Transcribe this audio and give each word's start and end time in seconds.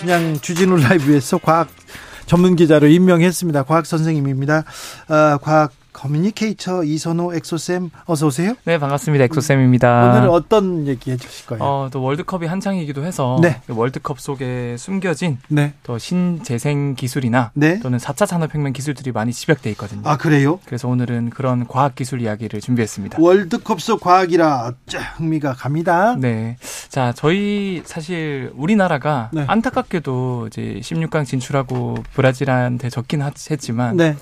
그냥 0.00 0.38
주진우 0.40 0.76
라이브에서 0.76 1.38
과학 1.38 1.68
전문 2.26 2.56
기자로 2.56 2.86
임명했습니다. 2.88 3.64
과학 3.64 3.86
선생님입니다. 3.86 4.64
어, 5.08 5.38
과학 5.40 5.72
communicator 5.98 6.84
이선호 6.84 7.34
엑소쌤 7.34 7.90
어서 8.06 8.26
오세요. 8.28 8.54
네 8.64 8.78
반갑습니다. 8.78 9.24
엑소쌤입니다. 9.24 10.14
오늘 10.16 10.28
어떤 10.28 10.86
얘기 10.86 11.10
해주실 11.10 11.46
거예요? 11.46 11.64
어, 11.64 11.88
또 11.90 12.00
월드컵이 12.02 12.46
한창이기도 12.46 13.04
해서 13.04 13.36
네. 13.42 13.60
월드컵 13.68 14.20
속에 14.20 14.76
숨겨진 14.78 15.38
네. 15.48 15.74
또 15.82 15.98
신재생 15.98 16.94
기술이나 16.94 17.50
네. 17.54 17.80
또는 17.80 17.98
4차 17.98 18.26
산업혁명 18.26 18.72
기술들이 18.74 19.10
많이 19.10 19.32
집약돼 19.32 19.70
있거든요. 19.70 20.02
아 20.04 20.16
그래요? 20.16 20.60
그래서 20.66 20.86
오늘은 20.86 21.30
그런 21.30 21.66
과학 21.66 21.96
기술 21.96 22.22
이야기를 22.22 22.60
준비했습니다. 22.60 23.18
월드컵 23.20 23.80
속 23.80 24.00
과학이라 24.00 24.74
짜, 24.86 25.00
흥미가 25.16 25.54
갑니다. 25.54 26.14
네. 26.16 26.58
자, 26.88 27.12
저희 27.16 27.82
사실 27.84 28.52
우리나라가 28.54 29.30
네. 29.32 29.44
안타깝게도 29.48 30.46
이제 30.46 30.78
16강 30.80 31.26
진출하고 31.26 31.96
브라질한테 32.14 32.88
졌긴 32.88 33.20
하- 33.22 33.32
했지만 33.50 33.96
네. 33.96 34.16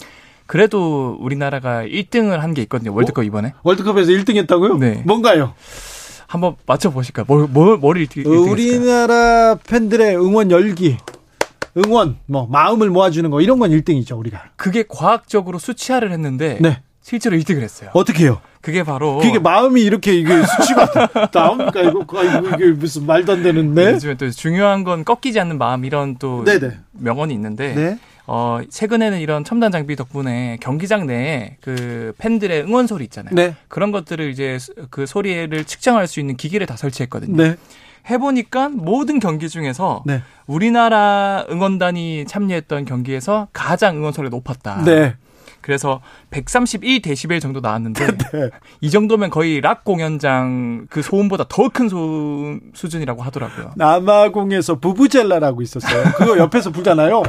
그래도 0.47 1.17
우리나라가 1.21 1.83
1등을 1.83 2.39
한 2.39 2.55
게 2.55 2.63
있거든요. 2.63 2.95
월드컵 2.95 3.25
이번에. 3.25 3.53
월드컵에서 3.63 4.13
1등 4.13 4.37
했다고요? 4.37 4.79
네. 4.79 5.03
뭔가요? 5.05 5.55
한번 6.29 6.57
맞춰 6.67 6.91
보실까요? 6.91 7.25
뭘, 7.29 7.47
뭘, 7.49 7.77
뭘 7.77 7.97
1등, 7.97 8.25
1등 8.25 8.33
했을까요? 8.33 8.51
우리나라 8.53 9.55
팬들의 9.67 10.17
응원 10.17 10.51
열기, 10.51 10.97
응원, 11.77 12.17
뭐 12.27 12.47
마음을 12.51 12.91
모아주는 12.91 13.31
거 13.31 13.41
이런 13.41 13.59
건 13.59 13.71
1등이죠 13.71 14.19
우리가. 14.19 14.43
그게 14.57 14.85
과학적으로 14.89 15.59
수치화를 15.59 16.11
했는데 16.13 16.59
네. 16.61 16.81
실제로 17.03 17.37
1등을 17.37 17.61
했어요. 17.61 17.91
어떻게 17.93 18.25
해요? 18.25 18.41
그게 18.61 18.83
바로 18.83 19.19
그게 19.19 19.39
마음이 19.39 19.81
이렇게 19.83 20.15
이게 20.15 20.43
수치가 20.43 20.91
나옵니까? 21.33 21.83
이거 21.83 22.05
이게 22.57 22.73
무슨 22.73 23.07
말도 23.07 23.33
안 23.35 23.43
되는데. 23.45 23.93
요즘에 23.93 24.15
또 24.17 24.29
중요한 24.31 24.83
건 24.83 25.05
꺾이지 25.05 25.39
않는 25.39 25.59
마음 25.59 25.85
이런 25.85 26.17
또 26.19 26.43
네네. 26.45 26.71
명언이 26.93 27.33
있는데 27.35 27.75
네. 27.75 27.99
어 28.27 28.61
최근에는 28.69 29.21
이런 29.21 29.45
첨단 29.45 29.71
장비 29.71 29.95
덕분에 29.97 30.59
경기장 30.61 31.07
내에 31.07 31.57
그 31.61 32.13
팬들의 32.19 32.63
응원 32.65 32.87
소리 32.87 33.05
있잖아요. 33.05 33.35
네. 33.35 33.55
그런 33.69 33.93
것들을 33.93 34.29
이제 34.31 34.59
수- 34.59 34.75
그 34.91 35.07
소리를 35.07 35.65
측정할 35.65 36.07
수 36.07 36.19
있는 36.21 36.37
기기를 36.37 36.67
다 36.67 36.77
설치했거든요. 36.77 37.37
네. 37.37 37.57
해보니까 38.11 38.69
모든 38.69 39.19
경기 39.21 39.49
중에서 39.49 40.03
네. 40.07 40.23
우리나라 40.47 41.45
응원단이 41.51 42.25
참여했던 42.27 42.85
경기에서 42.85 43.49
가장 43.53 43.97
응원 43.97 44.13
소리가 44.13 44.35
높았다. 44.37 44.83
네. 44.85 45.15
그래서 45.67 46.01
131데시벨 46.31 47.41
정도 47.41 47.59
나왔는데 47.59 48.07
네. 48.33 48.51
이 48.81 48.89
정도면 48.89 49.31
거의 49.31 49.61
락 49.61 49.83
공연장 49.83 50.87
그 50.89 51.03
소음보다 51.03 51.45
더 51.49 51.67
큰 51.71 51.89
소음 51.89 52.61
수준이라고 52.73 53.21
하더라고요. 53.25 53.73
남아공에서 53.75 54.77
부부젤라라고 54.79 55.63
있었어요. 55.63 56.05
그거 56.17 56.39
옆에서 56.39 56.71
불잖아요. 56.71 57.25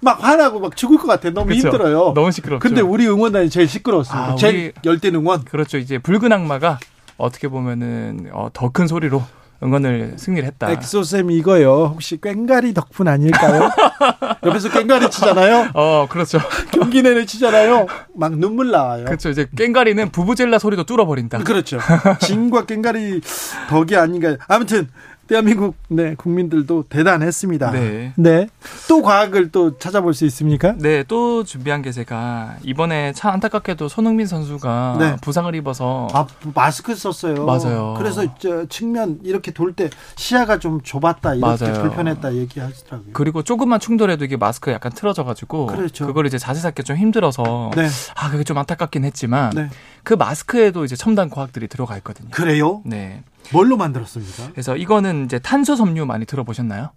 막 0.00 0.22
화나고 0.24 0.58
막 0.58 0.74
죽을 0.76 0.98
것 0.98 1.06
같아. 1.06 1.30
너무 1.30 1.46
그쵸? 1.50 1.68
힘들어요. 1.68 2.12
너무 2.14 2.32
시끄럽죠. 2.32 2.58
근데 2.60 2.80
우리 2.80 3.06
응원단이 3.06 3.48
제일 3.48 3.68
시끄러웠습니다. 3.68 4.32
아, 4.32 4.34
제일 4.34 4.72
열띤 4.84 5.14
응원. 5.14 5.44
그렇죠. 5.44 5.78
이제 5.78 5.98
붉은 5.98 6.32
악마가 6.32 6.80
어떻게 7.16 7.46
보면은 7.46 8.30
어, 8.32 8.48
더 8.52 8.70
큰 8.70 8.88
소리로 8.88 9.22
응원을 9.62 10.14
승리를 10.16 10.46
했다. 10.46 10.70
엑소쌤 10.70 11.30
이거요. 11.30 11.90
혹시 11.92 12.16
꽹가리 12.16 12.72
덕분 12.72 13.08
아닐까요? 13.08 13.70
옆에서 14.44 14.70
꽹가리 14.70 15.10
치잖아요. 15.10 15.70
어, 15.74 16.06
그렇죠. 16.08 16.38
경기 16.72 17.02
내내 17.02 17.26
치잖아요. 17.26 17.86
막 18.14 18.36
눈물 18.38 18.70
나와요. 18.70 19.04
그렇죠. 19.04 19.28
이제 19.28 19.46
꽹가리는 19.56 20.10
부부젤라 20.10 20.58
소리도 20.58 20.84
뚫어버린다. 20.84 21.38
그렇죠. 21.38 21.78
진과 22.20 22.64
꽹가리 22.64 23.20
덕이 23.68 23.96
아닌가. 23.96 24.36
아무튼 24.48 24.88
대한민국 25.30 25.76
네 25.86 26.16
국민들도 26.16 26.86
대단했습니다. 26.88 27.70
네. 27.70 28.12
네. 28.16 28.48
또 28.88 29.00
과학을 29.00 29.52
또 29.52 29.78
찾아볼 29.78 30.12
수 30.12 30.26
있습니까? 30.26 30.74
네, 30.76 31.04
또 31.04 31.44
준비한 31.44 31.82
게 31.82 31.92
제가 31.92 32.56
이번에 32.64 33.12
참 33.12 33.32
안타깝게도 33.34 33.88
손흥민 33.88 34.26
선수가 34.26 34.96
네. 34.98 35.16
부상을 35.20 35.54
입어서 35.54 36.08
아 36.12 36.26
마스크 36.52 36.96
썼어요. 36.96 37.44
맞아요. 37.46 37.94
그래서 37.96 38.24
저 38.40 38.66
측면 38.66 39.20
이렇게 39.22 39.52
돌 39.52 39.70
때 39.70 39.88
시야가 40.16 40.58
좀 40.58 40.80
좁았다 40.82 41.36
이렇게 41.36 41.64
맞아요. 41.64 41.80
불편했다 41.80 42.34
얘기하시더라고요. 42.34 43.12
그리고 43.12 43.44
조금만 43.44 43.78
충돌해도 43.78 44.24
이게 44.24 44.36
마스크가 44.36 44.72
약간 44.72 44.90
틀어져가지고 44.90 45.66
그렇죠. 45.66 46.08
그걸 46.08 46.26
이제 46.26 46.38
자세 46.38 46.60
잡기 46.60 46.82
좀 46.82 46.96
힘들어서 46.96 47.70
네. 47.76 47.86
아 48.16 48.30
그게 48.32 48.42
좀 48.42 48.58
안타깝긴 48.58 49.04
했지만 49.04 49.50
네. 49.50 49.68
그 50.02 50.14
마스크에도 50.14 50.84
이제 50.84 50.96
첨단 50.96 51.30
과학들이 51.30 51.68
들어가 51.68 51.96
있거든요. 51.98 52.30
그래요? 52.32 52.82
네. 52.84 53.22
뭘로 53.52 53.76
만들었습니까? 53.76 54.50
그래서 54.52 54.76
이거는 54.76 55.24
이제 55.24 55.38
탄소 55.38 55.74
섬유 55.76 56.06
많이 56.06 56.24
들어보셨나요? 56.26 56.90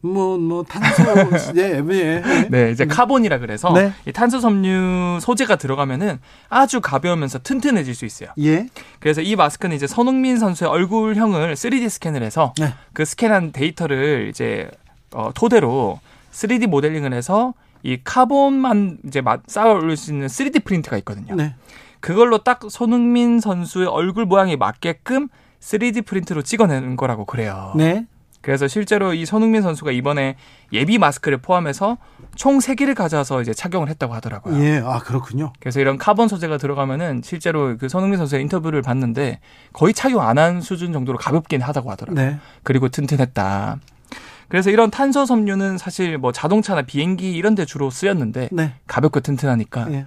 뭐 0.00 0.38
뭐 0.38 0.62
탄소 0.62 1.02
예, 1.58 1.82
예, 1.90 2.22
예. 2.22 2.48
네, 2.48 2.70
이제 2.70 2.86
카본이라 2.86 3.38
그래서 3.38 3.72
네. 3.72 3.92
이 4.06 4.12
탄소 4.12 4.38
섬유 4.38 5.18
소재가 5.20 5.56
들어가면은 5.56 6.20
아주 6.48 6.80
가벼우면서 6.80 7.40
튼튼해질 7.40 7.96
수 7.96 8.04
있어요. 8.06 8.28
예. 8.38 8.68
그래서 9.00 9.20
이 9.22 9.34
마스크는 9.34 9.74
이제 9.74 9.88
손흥민 9.88 10.38
선수의 10.38 10.70
얼굴형을 10.70 11.54
3D 11.54 11.88
스캔을 11.88 12.22
해서 12.22 12.54
네. 12.58 12.72
그 12.92 13.04
스캔한 13.04 13.50
데이터를 13.50 14.28
이제 14.30 14.70
어, 15.12 15.30
토대로 15.34 15.98
3D 16.30 16.68
모델링을 16.68 17.12
해서 17.12 17.54
이 17.82 17.98
카본만 18.04 18.98
이제 19.06 19.20
마- 19.20 19.38
쌓아 19.48 19.72
올릴 19.72 19.96
수 19.96 20.12
있는 20.12 20.28
3D 20.28 20.64
프린트가 20.64 20.96
있거든요. 20.98 21.34
네. 21.34 21.56
그걸로 22.00 22.38
딱 22.38 22.60
손흥민 22.68 23.40
선수의 23.40 23.86
얼굴 23.86 24.24
모양에 24.26 24.56
맞게끔 24.56 25.28
3D 25.60 26.06
프린트로 26.06 26.42
찍어내는 26.42 26.96
거라고 26.96 27.24
그래요. 27.24 27.72
네. 27.76 28.06
그래서 28.40 28.68
실제로 28.68 29.14
이 29.14 29.26
손흥민 29.26 29.62
선수가 29.62 29.90
이번에 29.90 30.36
예비 30.72 30.96
마스크를 30.96 31.38
포함해서 31.38 31.98
총 32.36 32.58
3개를 32.58 32.94
가져와서 32.94 33.42
이제 33.42 33.52
착용을 33.52 33.88
했다고 33.88 34.14
하더라고요. 34.14 34.62
예. 34.64 34.80
아, 34.84 35.00
그렇군요. 35.00 35.52
그래서 35.58 35.80
이런 35.80 35.98
카본 35.98 36.28
소재가 36.28 36.56
들어가면은 36.56 37.20
실제로 37.24 37.76
그 37.76 37.88
손흥민 37.88 38.16
선수의 38.16 38.40
인터뷰를 38.42 38.80
봤는데 38.80 39.40
거의 39.72 39.92
착용 39.92 40.22
안 40.22 40.38
한 40.38 40.60
수준 40.60 40.92
정도로 40.92 41.18
가볍긴 41.18 41.60
하다고 41.62 41.90
하더라고요. 41.90 42.24
네. 42.24 42.38
그리고 42.62 42.88
튼튼했다. 42.88 43.78
그래서 44.46 44.70
이런 44.70 44.90
탄소 44.90 45.26
섬유는 45.26 45.76
사실 45.76 46.16
뭐 46.16 46.30
자동차나 46.30 46.82
비행기 46.82 47.32
이런 47.32 47.56
데 47.56 47.64
주로 47.64 47.90
쓰였는데 47.90 48.50
네. 48.52 48.74
가볍고 48.86 49.18
튼튼하니까 49.20 49.92
예. 49.92 50.06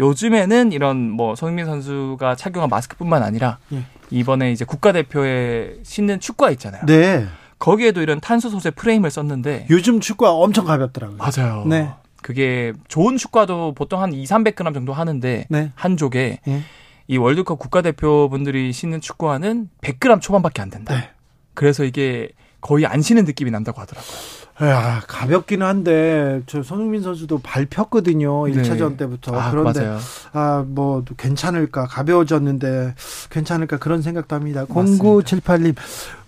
요즘에는 0.00 0.72
이런 0.72 1.10
뭐 1.10 1.36
손흥민 1.36 1.66
선수가 1.66 2.34
착용한 2.36 2.68
마스크뿐만 2.70 3.22
아니라 3.22 3.58
예. 3.72 3.84
이번에 4.10 4.50
이제 4.50 4.64
국가대표에 4.64 5.80
신는 5.82 6.18
축구화 6.20 6.50
있잖아요. 6.52 6.84
네. 6.86 7.26
거기에도 7.58 8.00
이런 8.00 8.20
탄소 8.20 8.48
소재 8.48 8.70
프레임을 8.70 9.10
썼는데 9.10 9.66
요즘 9.70 10.00
축구가 10.00 10.32
엄청 10.32 10.64
가볍더라고요. 10.64 11.18
맞아요. 11.18 11.64
네. 11.66 11.90
그게 12.22 12.72
좋은 12.88 13.18
축구화도 13.18 13.74
보통 13.74 14.02
한 14.02 14.12
2, 14.12 14.24
300g 14.24 14.74
정도 14.74 14.92
하는데 14.92 15.46
네. 15.48 15.72
한 15.74 15.96
족에 15.96 16.40
예. 16.48 16.62
이 17.06 17.16
월드컵 17.18 17.58
국가대표분들이 17.58 18.72
신는 18.72 19.00
축구화는 19.00 19.68
100g 19.82 20.20
초반밖에 20.22 20.62
안 20.62 20.70
된다. 20.70 20.94
네. 20.94 21.10
그래서 21.54 21.84
이게 21.84 22.30
거의 22.62 22.86
안 22.86 23.02
신는 23.02 23.24
느낌이 23.26 23.50
난다고 23.50 23.80
하더라고요. 23.80 24.12
야, 24.62 25.02
가볍기는 25.06 25.66
한데 25.66 26.42
저 26.46 26.62
손흥민 26.62 27.02
선수도 27.02 27.38
발 27.38 27.64
폈거든요. 27.66 28.46
네. 28.46 28.52
1차전 28.54 28.96
때부터. 28.98 29.34
아, 29.38 29.50
그런데 29.50 29.80
맞아요. 29.80 29.98
아, 30.32 30.64
뭐 30.66 31.02
괜찮을까? 31.16 31.86
가벼워졌는데 31.86 32.94
괜찮을까? 33.30 33.78
그런 33.78 34.02
생각도 34.02 34.36
합니다. 34.36 34.66
맞습니다. 34.68 35.02
0978님. 35.04 35.74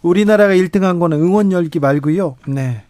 우리나라가 0.00 0.54
1등한 0.54 0.98
거는 0.98 1.18
응원 1.20 1.52
열기 1.52 1.78
말고요. 1.78 2.36
네. 2.46 2.84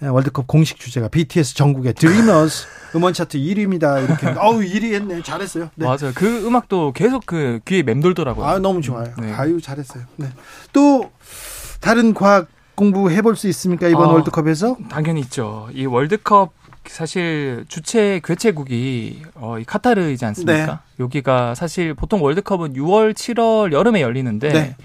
월드컵 0.00 0.46
공식 0.46 0.78
주제가 0.78 1.08
BTS 1.08 1.54
전국의 1.54 1.94
드리머스 1.94 2.66
음원 2.94 3.14
차트 3.14 3.38
1위입니다. 3.38 4.04
이렇게. 4.04 4.28
어우, 4.38 4.60
1위 4.60 4.92
했네. 4.94 5.22
잘했어요. 5.22 5.70
네. 5.74 5.86
맞아요. 5.86 6.12
그 6.14 6.46
음악도 6.46 6.92
계속 6.92 7.26
그 7.26 7.60
귀에 7.64 7.82
맴돌더라고요. 7.82 8.44
아, 8.46 8.58
너무 8.58 8.80
좋아요. 8.80 9.12
네. 9.18 9.32
아유, 9.32 9.60
잘했어요. 9.60 10.04
네. 10.16 10.28
또 10.72 11.10
다른 11.80 12.14
과학 12.14 12.48
공부 12.74 13.10
해 13.10 13.20
볼 13.22 13.36
수 13.36 13.48
있습니까? 13.48 13.88
이번 13.88 14.08
아. 14.08 14.12
월드컵에서? 14.12 14.76
당연히 14.88 15.20
있죠. 15.20 15.68
이 15.72 15.86
월드컵 15.86 16.52
사실 16.86 17.64
주최 17.68 18.20
개최국이 18.24 19.22
어, 19.36 19.58
이 19.58 19.64
카타르이지 19.64 20.24
않습니까? 20.26 20.66
네. 20.66 20.78
여기가 21.00 21.54
사실 21.54 21.94
보통 21.94 22.22
월드컵은 22.22 22.74
6월, 22.74 23.14
7월 23.14 23.72
여름에 23.72 24.02
열리는데 24.02 24.52
네. 24.52 24.76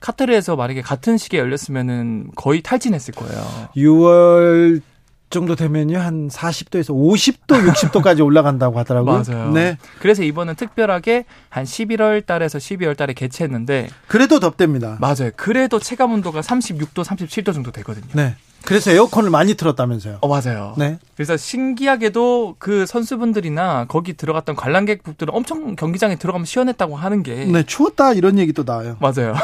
카타르에서 0.00 0.56
만약에 0.56 0.82
같은 0.82 1.16
시기에 1.16 1.40
열렸으면은 1.40 2.30
거의 2.36 2.62
탈진했을 2.62 3.14
거예요. 3.14 3.42
6월 3.76 4.82
정도 5.30 5.54
되면요 5.56 5.98
한 5.98 6.28
40도에서 6.28 6.90
50도, 6.90 7.70
60도까지 7.70 8.24
올라간다고 8.24 8.78
하더라고요. 8.78 9.22
맞아요. 9.28 9.50
네. 9.52 9.76
그래서 10.00 10.22
이번은 10.22 10.54
특별하게 10.54 11.24
한 11.50 11.64
11월 11.64 12.24
달에서 12.24 12.58
12월 12.58 12.96
달에 12.96 13.12
개최했는데 13.12 13.88
그래도 14.06 14.40
덥답니다. 14.40 14.96
맞아요. 15.00 15.30
그래도 15.36 15.78
체감 15.78 16.12
온도가 16.12 16.40
36도, 16.40 17.04
37도 17.04 17.52
정도 17.52 17.70
되거든요. 17.70 18.06
네. 18.14 18.36
그래서 18.64 18.90
에어컨을 18.90 19.30
많이 19.30 19.54
틀었다면서요. 19.54 20.18
어 20.20 20.28
맞아요. 20.28 20.74
네. 20.76 20.98
그래서 21.14 21.36
신기하게도 21.36 22.56
그 22.58 22.86
선수분들이나 22.86 23.86
거기 23.86 24.14
들어갔던 24.14 24.56
관람객분들은 24.56 25.32
엄청 25.32 25.76
경기장에 25.76 26.16
들어가면 26.16 26.44
시원했다고 26.44 26.96
하는 26.96 27.22
게 27.22 27.44
네, 27.44 27.62
추웠다 27.62 28.14
이런 28.14 28.38
얘기도 28.38 28.64
나와요. 28.64 28.96
맞아요. 29.00 29.34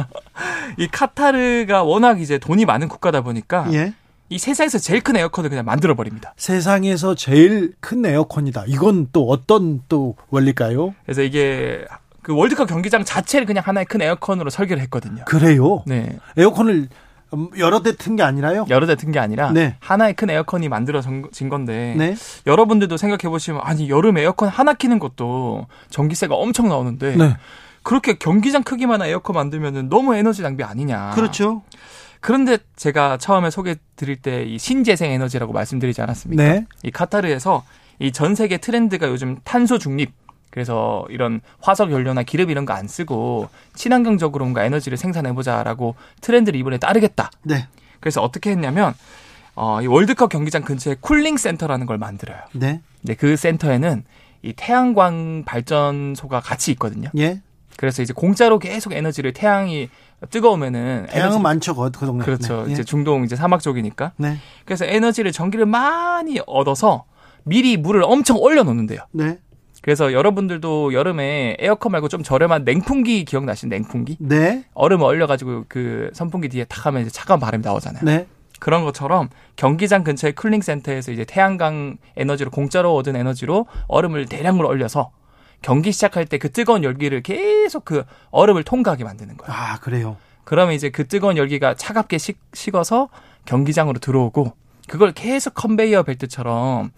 이 0.78 0.88
카타르가 0.88 1.82
워낙 1.82 2.20
이제 2.20 2.38
돈이 2.38 2.64
많은 2.64 2.88
국가다 2.88 3.22
보니까 3.22 3.66
예. 3.72 3.94
이 4.28 4.38
세상에서 4.38 4.78
제일 4.78 5.00
큰 5.02 5.16
에어컨을 5.16 5.50
그냥 5.50 5.64
만들어 5.64 5.94
버립니다. 5.94 6.34
세상에서 6.36 7.14
제일 7.14 7.74
큰 7.80 8.04
에어컨이다. 8.04 8.64
이건 8.66 9.08
또 9.12 9.28
어떤 9.28 9.82
또 9.88 10.16
원리일까요? 10.30 10.94
그래서 11.04 11.22
이게 11.22 11.84
그 12.22 12.34
월드컵 12.34 12.66
경기장 12.68 13.04
자체를 13.04 13.46
그냥 13.46 13.62
하나의 13.64 13.86
큰 13.86 14.02
에어컨으로 14.02 14.50
설계를 14.50 14.82
했거든요. 14.84 15.24
그래요? 15.26 15.82
네. 15.86 16.18
에어컨을 16.36 16.88
음, 17.34 17.48
여러 17.58 17.82
대 17.82 17.92
튼 17.92 18.16
게 18.16 18.22
아니라요? 18.22 18.66
여러 18.70 18.86
대든게 18.86 19.18
아니라 19.18 19.50
네. 19.52 19.76
하나의 19.80 20.14
큰 20.14 20.30
에어컨이 20.30 20.68
만들어진 20.68 21.48
건데 21.48 21.94
네. 21.96 22.14
여러분들도 22.46 22.96
생각해 22.96 23.28
보시면 23.28 23.60
아니 23.64 23.88
여름 23.90 24.16
에어컨 24.18 24.48
하나 24.48 24.74
키는 24.74 24.98
것도 25.00 25.66
전기세가 25.90 26.34
엄청 26.34 26.68
나오는데 26.68 27.16
네. 27.16 27.36
그렇게 27.82 28.14
경기장 28.14 28.62
크기만한 28.64 29.08
에어컨 29.08 29.34
만들면은 29.34 29.88
너무 29.88 30.16
에너지 30.16 30.42
낭비 30.42 30.64
아니냐. 30.64 31.10
그렇죠. 31.14 31.62
그런데 32.20 32.58
제가 32.76 33.16
처음에 33.18 33.50
소개 33.50 33.76
드릴 33.96 34.16
때 34.16 34.44
이 34.46 34.58
신재생 34.58 35.10
에너지라고 35.12 35.52
말씀드리지 35.52 36.00
않았습니까? 36.02 36.42
네. 36.42 36.66
이 36.82 36.90
카타르에서 36.90 37.64
이 37.98 38.12
전 38.12 38.34
세계 38.34 38.58
트렌드가 38.58 39.08
요즘 39.08 39.38
탄소 39.44 39.78
중립 39.78 40.12
그래서 40.50 41.04
이런 41.10 41.40
화석 41.60 41.90
연료나 41.92 42.22
기름 42.22 42.50
이런 42.50 42.64
거 42.64 42.72
안 42.74 42.88
쓰고 42.88 43.48
친환경적으로 43.74 44.44
뭔가 44.44 44.64
에너지를 44.64 44.96
생산해 44.98 45.32
보자라고 45.34 45.94
트렌드를 46.20 46.58
이번에 46.58 46.78
따르겠다. 46.78 47.30
네. 47.42 47.66
그래서 48.00 48.22
어떻게 48.22 48.50
했냐면 48.50 48.94
어, 49.54 49.80
이 49.82 49.86
월드컵 49.86 50.28
경기장 50.30 50.62
근처에 50.62 50.96
cooling 51.00 51.36
센터라는 51.38 51.86
걸 51.86 51.96
만들어요. 51.98 52.38
네. 52.52 52.80
근데 53.00 53.14
그 53.14 53.36
센터에는 53.36 54.04
이 54.42 54.52
태양광 54.54 55.44
발전소가 55.46 56.40
같이 56.40 56.70
있거든요. 56.72 57.08
예. 57.18 57.40
그래서 57.76 58.02
이제 58.02 58.12
공짜로 58.12 58.58
계속 58.58 58.92
에너지를 58.92 59.32
태양이 59.32 59.88
뜨거우면은 60.30 61.06
태양은 61.10 61.26
에너지- 61.32 61.42
많죠, 61.42 61.74
그, 61.74 61.90
그 61.90 62.06
동네. 62.06 62.24
그렇죠. 62.24 62.64
네. 62.66 62.72
이제 62.72 62.84
중동 62.84 63.24
이제 63.24 63.36
사막 63.36 63.60
쪽이니까. 63.60 64.12
네. 64.16 64.38
그래서 64.64 64.84
에너지를 64.84 65.32
전기를 65.32 65.66
많이 65.66 66.40
얻어서 66.46 67.04
미리 67.44 67.76
물을 67.76 68.02
엄청 68.02 68.38
올려 68.38 68.62
놓는데요. 68.62 69.00
네. 69.12 69.38
그래서 69.82 70.12
여러분들도 70.12 70.94
여름에 70.94 71.58
에어컨 71.60 71.92
말고 71.92 72.08
좀 72.08 72.22
저렴한 72.22 72.64
냉풍기 72.64 73.24
기억나시는 73.24 73.76
냉풍기? 73.76 74.16
네. 74.18 74.64
얼음 74.74 75.02
얼려가지고 75.02 75.66
그 75.68 76.10
선풍기 76.12 76.48
뒤에 76.48 76.64
탁 76.64 76.86
하면 76.86 77.02
이제 77.02 77.10
차가운 77.10 77.38
바람이 77.38 77.62
나오잖아요. 77.62 78.02
네. 78.04 78.26
그런 78.58 78.84
것처럼 78.84 79.28
경기장 79.56 80.02
근처의 80.02 80.34
쿨링 80.34 80.62
센터에서 80.62 81.12
이제 81.12 81.24
태양광 81.24 81.98
에너지로 82.16 82.50
공짜로 82.50 82.96
얻은 82.96 83.14
에너지로 83.14 83.66
얼음을 83.86 84.26
대량으로 84.26 84.66
얼려서 84.66 85.10
경기 85.66 85.90
시작할 85.90 86.26
때 86.26 86.38
그 86.38 86.52
뜨거운 86.52 86.84
열기를 86.84 87.22
계속 87.22 87.84
그 87.84 88.04
얼음을 88.30 88.62
통과하게 88.62 89.02
만드는 89.02 89.36
거예요. 89.36 89.52
아, 89.52 89.78
그래요. 89.80 90.16
그러면 90.44 90.74
이제 90.74 90.90
그 90.90 91.08
뜨거운 91.08 91.36
열기가 91.36 91.74
차갑게 91.74 92.18
식, 92.18 92.38
식어서 92.54 93.08
경기장으로 93.46 93.98
들어오고 93.98 94.52
그걸 94.86 95.10
계속 95.12 95.54
컨베이어 95.54 96.04
벨트처럼 96.04 96.92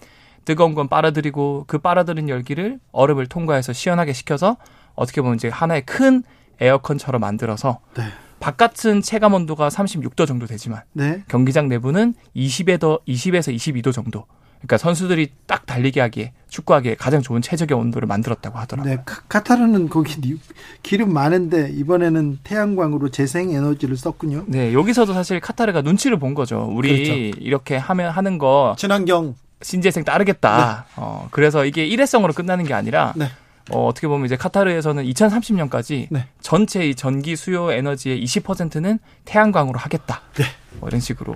뜨거운 0.45 0.75
건 0.75 0.89
빨아들이고 0.89 1.65
그 1.67 1.79
빨아들인 1.79 2.29
열기를 2.29 2.79
얼음을 2.93 3.27
통과해서 3.27 3.73
시원하게 3.73 4.13
식혀서 4.13 4.59
어떻게 4.95 5.23
보면 5.23 5.37
이제 5.37 5.49
하나의 5.49 5.87
큰 5.87 6.23
에어컨처럼 6.61 7.23
만들어서 7.23 7.81
네. 7.97 8.05
바깥은 8.41 9.01
체감 9.01 9.33
온도가 9.33 9.69
36도 9.69 10.27
정도 10.27 10.45
되지만 10.47 10.83
네. 10.93 11.23
경기장 11.29 11.69
내부는 11.69 12.15
20에서 12.37 13.01
20에서 13.07 13.55
22도 13.55 13.95
정도. 13.95 14.27
그러니까 14.59 14.79
선수들이 14.79 15.31
딱 15.47 15.67
달리기 15.67 16.01
하기에 16.01 16.33
축구하기에 16.49 16.97
가장 16.97 17.23
좋은 17.23 17.41
최적의 17.43 17.77
온도를 17.77 18.07
만들었다고 18.09 18.59
하더라고요. 18.59 18.95
네. 18.97 19.03
카- 19.05 19.23
카타르는 19.29 19.89
거기 19.89 20.21
니- 20.21 20.39
기름 20.83 21.13
많은데 21.13 21.71
이번에는 21.71 22.41
태양광으로 22.43 23.11
재생 23.11 23.51
에너지를 23.51 23.97
썼군요. 23.97 24.45
네, 24.49 24.73
여기서도 24.73 25.13
사실 25.15 25.41
카타르가 25.41 25.83
눈치를 25.83 26.19
본 26.19 26.35
거죠. 26.35 26.69
우리 26.73 27.05
그렇죠. 27.05 27.39
이렇게 27.41 27.77
하면 27.77 28.11
하는 28.11 28.39
거 28.39 28.75
친환경. 28.79 29.35
신재생 29.63 30.05
따르겠다. 30.05 30.87
어, 30.97 31.29
그래서 31.33 31.65
이게 31.65 31.85
일회성으로 31.87 32.33
끝나는 32.33 32.65
게 32.65 32.75
아니라 32.75 33.13
네. 33.17 33.27
어, 33.71 33.87
어떻게 33.87 34.07
보면 34.09 34.25
이제 34.27 34.37
카타르에서는 34.37 35.05
2030년까지 35.05 36.07
네. 36.11 36.27
전체 36.41 36.87
이 36.87 36.95
전기 36.95 37.35
수요 37.37 37.71
에너지의 37.73 38.23
20%는 38.25 38.99
태양광으로 39.25 39.79
하겠다. 39.79 40.23
네. 40.37 40.45
뭐 40.81 40.89
이런 40.89 41.01
식으로 41.01 41.35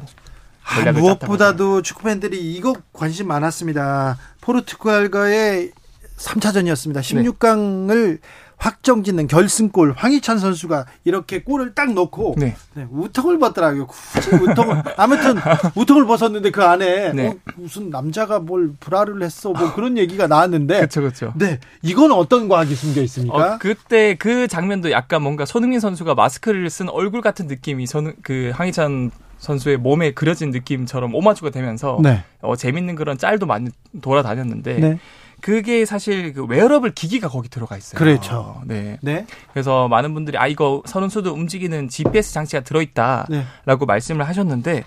아, 0.64 0.92
무엇보다도 0.92 1.82
축구 1.82 2.04
팬들이 2.04 2.54
이거 2.54 2.74
관심 2.92 3.28
많았습니다. 3.28 4.18
포르투갈과의 4.40 5.72
3차전이었습니다. 6.16 7.00
16강을 7.00 8.18
확정 8.62 9.02
짓는 9.02 9.26
결승골 9.26 9.94
황희찬 9.96 10.38
선수가 10.38 10.86
이렇게 11.02 11.42
골을 11.42 11.74
딱 11.74 11.92
넣고 11.94 12.36
네. 12.38 12.54
네, 12.74 12.86
우통을 12.92 13.40
벗더라고요. 13.40 13.88
굳이 13.88 14.30
우통을 14.36 14.84
아무튼 14.96 15.36
우통을 15.74 16.06
벗었는데 16.06 16.52
그 16.52 16.62
안에 16.62 17.12
네. 17.12 17.26
어, 17.26 17.34
무슨 17.56 17.90
남자가 17.90 18.38
뭘 18.38 18.70
불화를 18.78 19.20
했어 19.24 19.50
뭐 19.50 19.74
그런 19.74 19.98
얘기가 19.98 20.28
나왔는데 20.28 20.76
그렇죠, 20.76 21.00
그렇죠. 21.00 21.32
네 21.36 21.58
이건 21.82 22.12
어떤 22.12 22.48
과학이 22.48 22.76
숨겨 22.76 23.02
있습니까? 23.02 23.54
어, 23.54 23.58
그때 23.58 24.14
그 24.14 24.46
장면도 24.46 24.92
약간 24.92 25.22
뭔가 25.22 25.44
손흥민 25.44 25.80
선수가 25.80 26.14
마스크를 26.14 26.70
쓴 26.70 26.88
얼굴 26.88 27.20
같은 27.20 27.48
느낌이 27.48 27.88
저는 27.88 28.14
그 28.22 28.52
황희찬 28.54 29.10
선수의 29.42 29.76
몸에 29.76 30.12
그려진 30.12 30.52
느낌처럼 30.52 31.16
오마주가 31.16 31.50
되면서 31.50 31.98
네. 32.00 32.22
어, 32.40 32.54
재밌는 32.54 32.94
그런 32.94 33.18
짤도 33.18 33.46
많이 33.46 33.70
돌아다녔는데 34.00 34.74
네. 34.74 34.98
그게 35.40 35.84
사실 35.84 36.32
그 36.32 36.44
웨어러블 36.44 36.92
기기가 36.92 37.28
거기 37.28 37.48
들어가 37.48 37.76
있어요. 37.76 37.98
그렇죠. 37.98 38.62
네. 38.64 38.98
네. 39.02 39.26
그래서 39.52 39.88
많은 39.88 40.14
분들이 40.14 40.38
아 40.38 40.46
이거 40.46 40.80
선수도 40.86 41.32
움직이는 41.32 41.88
GPS 41.88 42.32
장치가 42.32 42.62
들어있다라고 42.62 43.26
네. 43.30 43.84
말씀을 43.84 44.28
하셨는데 44.28 44.84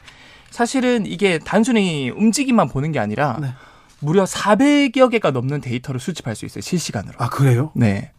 사실은 0.52 1.06
이게 1.06 1.38
단순히 1.38 2.10
움직임만 2.10 2.70
보는 2.70 2.94
게 2.94 3.00
아니라 3.00 3.38
네. 3.42 3.50
무려 4.00 4.24
400여 4.24 5.12
개가 5.12 5.32
넘는 5.32 5.60
데이터를 5.60 6.00
수집할 6.00 6.34
수 6.34 6.46
있어요 6.46 6.62
실시간으로. 6.62 7.16
아 7.18 7.28
그래요? 7.28 7.74
네. 7.76 8.12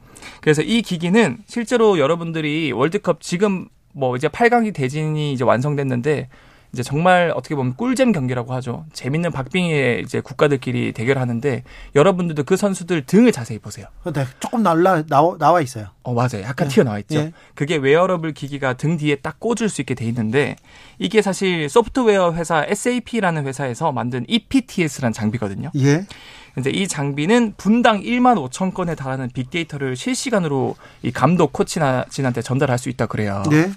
그래서 0.42 0.60
이 0.60 0.82
기기는 0.82 1.38
실제로 1.46 1.98
여러분들이 1.98 2.72
월드컵 2.72 3.22
지금 3.22 3.68
뭐 3.96 4.14
이제 4.14 4.28
8강이 4.28 4.74
대진이 4.74 5.32
이제 5.32 5.42
완성됐는데 5.42 6.28
이제 6.76 6.82
정말 6.82 7.32
어떻게 7.34 7.54
보면 7.54 7.74
꿀잼 7.74 8.12
경기라고 8.12 8.52
하죠. 8.56 8.84
재밌는 8.92 9.32
박빙의 9.32 10.02
이제 10.02 10.20
국가들끼리 10.20 10.92
대결하는데 10.92 11.64
여러분들도 11.94 12.44
그 12.44 12.58
선수들 12.58 13.06
등을 13.06 13.32
자세히 13.32 13.58
보세요. 13.58 13.86
네, 14.12 14.26
조금 14.40 14.62
날라 14.62 15.04
나와, 15.06 15.38
나와 15.38 15.62
있어요. 15.62 15.86
어, 16.02 16.12
맞아요. 16.12 16.42
약간 16.42 16.68
네. 16.68 16.74
튀어나와 16.74 16.98
있죠. 16.98 17.16
예. 17.16 17.32
그게 17.54 17.76
웨어러블 17.76 18.34
기기가 18.34 18.74
등 18.74 18.98
뒤에 18.98 19.16
딱 19.16 19.40
꽂을 19.40 19.70
수 19.70 19.80
있게 19.80 19.94
돼 19.94 20.04
있는데 20.04 20.56
이게 20.98 21.22
사실 21.22 21.70
소프트웨어 21.70 22.34
회사 22.34 22.62
SAP라는 22.68 23.46
회사에서 23.46 23.90
만든 23.90 24.26
EPTS라는 24.28 25.14
장비거든요. 25.14 25.70
예. 25.76 26.04
근데 26.54 26.68
이 26.68 26.86
장비는 26.86 27.54
분당 27.56 28.02
1만 28.02 28.50
5천 28.50 28.74
건에 28.74 28.94
달하는 28.94 29.30
빅데이터를 29.32 29.96
실시간으로 29.96 30.76
이 31.02 31.10
감독 31.10 31.54
코치진한테 31.54 32.42
전달할 32.42 32.76
수 32.76 32.90
있다 32.90 33.06
그래요. 33.06 33.42
네. 33.50 33.70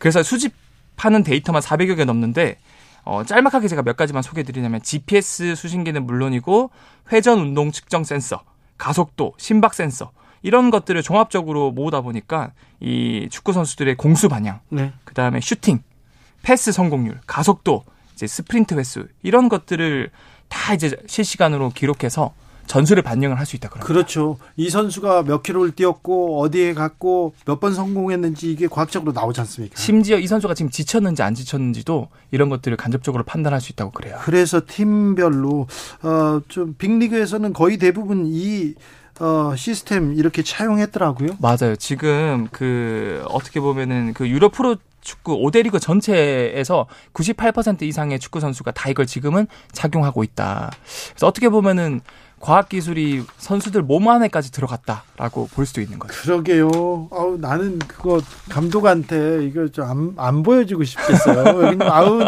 그래서 0.00 0.24
수집 0.24 0.52
하는 0.98 1.22
데이터만 1.22 1.62
400여 1.62 1.96
개 1.96 2.04
넘는데 2.04 2.58
어, 3.04 3.24
짤막하게 3.24 3.68
제가 3.68 3.82
몇 3.82 3.96
가지만 3.96 4.22
소개해드리자면 4.22 4.82
GPS 4.82 5.54
수신기는 5.54 6.04
물론이고 6.04 6.70
회전 7.10 7.38
운동 7.38 7.72
측정 7.72 8.04
센서, 8.04 8.42
가속도, 8.76 9.32
심박 9.38 9.72
센서 9.74 10.10
이런 10.42 10.70
것들을 10.70 11.02
종합적으로 11.02 11.70
모으다 11.70 12.02
보니까 12.02 12.52
이 12.80 13.28
축구 13.30 13.52
선수들의 13.52 13.96
공수 13.96 14.28
방향, 14.28 14.60
네. 14.68 14.92
그 15.04 15.14
다음에 15.14 15.40
슈팅, 15.40 15.82
패스 16.42 16.70
성공률, 16.70 17.20
가속도, 17.26 17.84
이제 18.12 18.26
스프린트 18.26 18.74
횟수 18.74 19.06
이런 19.22 19.48
것들을 19.48 20.10
다 20.48 20.74
이제 20.74 20.94
실시간으로 21.06 21.70
기록해서 21.70 22.34
전술을 22.68 23.02
반영을 23.02 23.38
할 23.38 23.46
수 23.46 23.56
있다 23.56 23.68
그래요. 23.70 23.84
그렇죠. 23.84 24.38
이 24.56 24.68
선수가 24.70 25.22
몇 25.24 25.42
킬로를 25.42 25.72
뛰었고 25.72 26.40
어디에 26.40 26.74
갔고 26.74 27.34
몇 27.46 27.58
번 27.60 27.74
성공했는지 27.74 28.52
이게 28.52 28.68
과학적으로 28.68 29.12
나오지 29.12 29.40
않습니까? 29.40 29.74
심지어 29.76 30.18
이 30.18 30.26
선수가 30.26 30.54
지금 30.54 30.70
지쳤는지 30.70 31.22
안 31.22 31.34
지쳤는지도 31.34 32.08
이런 32.30 32.48
것들을 32.50 32.76
간접적으로 32.76 33.24
판단할 33.24 33.60
수 33.60 33.72
있다고 33.72 33.90
그래요. 33.92 34.16
그래서 34.20 34.60
팀별로 34.66 35.66
어좀 36.02 36.74
빅리그에서는 36.78 37.52
거의 37.52 37.78
대부분 37.78 38.24
이 38.26 38.74
어, 39.20 39.54
시스템 39.56 40.12
이렇게 40.12 40.42
차용했더라고요. 40.42 41.30
맞아요. 41.40 41.74
지금 41.76 42.46
그 42.52 43.24
어떻게 43.28 43.58
보면은 43.58 44.12
그 44.14 44.28
유럽 44.28 44.52
프로 44.52 44.76
축구 45.00 45.38
5대 45.38 45.62
리그 45.64 45.80
전체에서 45.80 46.86
98% 47.14 47.82
이상의 47.82 48.18
축구 48.20 48.40
선수가 48.40 48.70
다 48.72 48.90
이걸 48.90 49.06
지금은 49.06 49.46
착용하고 49.72 50.22
있다. 50.22 50.70
그래서 51.10 51.26
어떻게 51.26 51.48
보면은 51.48 52.00
과학 52.40 52.68
기술이 52.68 53.24
선수들 53.38 53.82
몸 53.82 54.08
안에까지 54.08 54.52
들어갔다라고 54.52 55.48
볼 55.48 55.66
수도 55.66 55.80
있는 55.80 55.98
거죠. 55.98 56.14
그러게요. 56.22 57.08
아우 57.10 57.36
나는 57.40 57.78
그거 57.78 58.20
감독한테 58.48 59.44
이거 59.44 59.68
좀안 59.68 60.14
안 60.16 60.42
보여주고 60.42 60.84
싶겠어요. 60.84 61.76
아우 61.82 62.20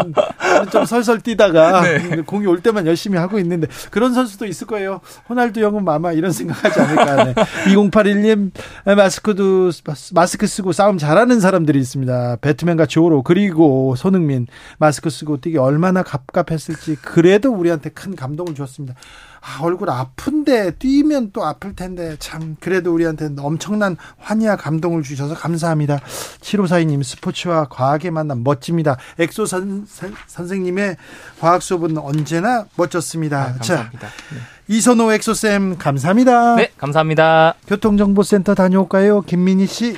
좀 0.71 0.85
설설 0.85 1.21
뛰다가 1.21 1.81
네. 1.81 2.21
공이 2.21 2.45
올 2.47 2.61
때만 2.61 2.85
열심히 2.87 3.17
하고 3.17 3.39
있는데 3.39 3.67
그런 3.89 4.13
선수도 4.13 4.45
있을 4.45 4.67
거예요. 4.67 5.01
호날두 5.29 5.61
형은 5.61 5.83
마마 5.83 6.11
이런 6.13 6.31
생각하지 6.31 6.79
않을까. 6.79 7.23
네. 7.23 7.33
2081님 7.73 8.51
마스크도 8.95 9.71
마스크 10.13 10.47
쓰고 10.47 10.71
싸움 10.71 10.97
잘하는 10.97 11.39
사람들이 11.39 11.79
있습니다. 11.79 12.37
배트맨과 12.41 12.85
조로 12.85 13.23
그리고 13.23 13.95
손흥민 13.95 14.47
마스크 14.77 15.09
쓰고 15.09 15.37
뛰기 15.37 15.57
얼마나 15.57 16.03
갑갑했을지 16.03 16.97
그래도 17.01 17.51
우리한테 17.51 17.89
큰 17.89 18.15
감동을 18.15 18.55
주었습니다. 18.55 18.95
아, 19.41 19.59
얼굴 19.61 19.89
아픈데 19.89 20.75
뛰면 20.75 21.31
또 21.33 21.43
아플 21.43 21.75
텐데 21.75 22.15
참 22.19 22.55
그래도 22.59 22.93
우리한테 22.93 23.29
엄청난 23.39 23.97
환희와 24.19 24.55
감동을 24.55 25.01
주셔서 25.01 25.33
감사합니다. 25.33 25.99
7542님 26.41 27.03
스포츠와 27.03 27.65
과학의 27.69 28.11
만남 28.11 28.43
멋집니다. 28.43 28.97
엑소 29.17 29.47
선, 29.47 29.87
선생님의 30.27 30.95
과학 31.39 31.63
수업은 31.63 31.97
언제나 31.97 32.65
멋졌습니다. 32.75 33.41
아, 33.41 33.53
감사합니다. 33.53 34.07
자, 34.07 34.13
네. 34.33 34.41
이선호 34.67 35.11
엑소쌤 35.11 35.77
감사합니다. 35.77 36.55
네, 36.55 36.71
감사합니다. 36.77 37.55
교통정보센터 37.67 38.53
다녀올까요? 38.53 39.21
김민희 39.21 39.65
씨. 39.65 39.97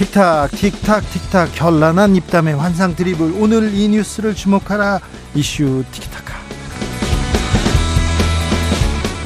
틱탁 0.00 0.50
틱탁 0.52 1.10
틱탁 1.10 1.54
결란한 1.54 2.16
입담의 2.16 2.56
환상 2.56 2.96
드리블 2.96 3.34
오늘 3.38 3.74
이 3.74 3.86
뉴스를 3.86 4.34
주목하라. 4.34 4.98
이슈 5.34 5.84
틱타카. 5.92 6.40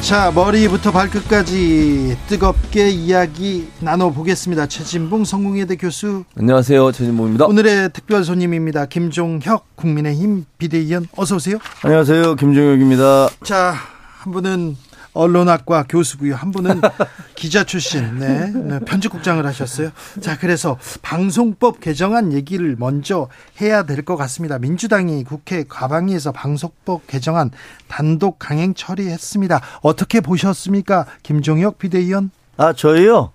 자 0.00 0.32
머리부터 0.32 0.90
발끝까지 0.90 2.18
뜨겁게 2.26 2.90
이야기 2.90 3.68
나눠보겠습니다. 3.78 4.66
최진봉 4.66 5.24
성공회대 5.24 5.76
교수. 5.76 6.24
안녕하세요. 6.36 6.90
최진봉입니다. 6.90 7.46
오늘의 7.46 7.90
특별 7.92 8.24
손님입니다. 8.24 8.86
김종혁 8.86 9.76
국민의힘 9.76 10.44
비대위원. 10.58 11.06
어서 11.16 11.36
오세요. 11.36 11.58
안녕하세요. 11.84 12.34
김종혁입니다. 12.34 13.28
자 13.44 13.94
한 14.24 14.32
분은 14.32 14.76
언론학과 15.14 15.84
교수고요. 15.88 16.34
한 16.34 16.50
분은 16.50 16.80
기자 17.34 17.64
출신, 17.64 18.18
네, 18.18 18.50
네, 18.52 18.78
편집국장을 18.80 19.44
하셨어요. 19.46 19.90
자, 20.20 20.36
그래서 20.36 20.76
방송법 21.02 21.80
개정안 21.80 22.32
얘기를 22.32 22.76
먼저 22.78 23.28
해야 23.60 23.84
될 23.84 24.04
것 24.04 24.16
같습니다. 24.16 24.58
민주당이 24.58 25.24
국회 25.24 25.64
과방위에서 25.66 26.32
방송법 26.32 27.06
개정안 27.06 27.50
단독 27.88 28.38
강행 28.38 28.74
처리했습니다. 28.74 29.60
어떻게 29.82 30.20
보셨습니까, 30.20 31.06
김종혁 31.22 31.78
비대위원? 31.78 32.30
아, 32.56 32.72
저희요. 32.72 33.30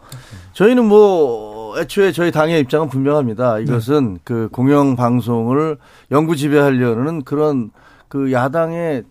저희는 0.53 0.85
뭐 0.85 1.79
애초에 1.79 2.11
저희 2.11 2.31
당의 2.31 2.59
입장은 2.61 2.89
분명합니다. 2.89 3.59
이것은 3.59 4.13
네. 4.15 4.19
그 4.23 4.49
공영 4.51 4.95
방송을 4.95 5.77
영구 6.11 6.35
지배하려는 6.35 7.23
그런 7.23 7.71
그 8.09 8.31
야당의 8.31 9.03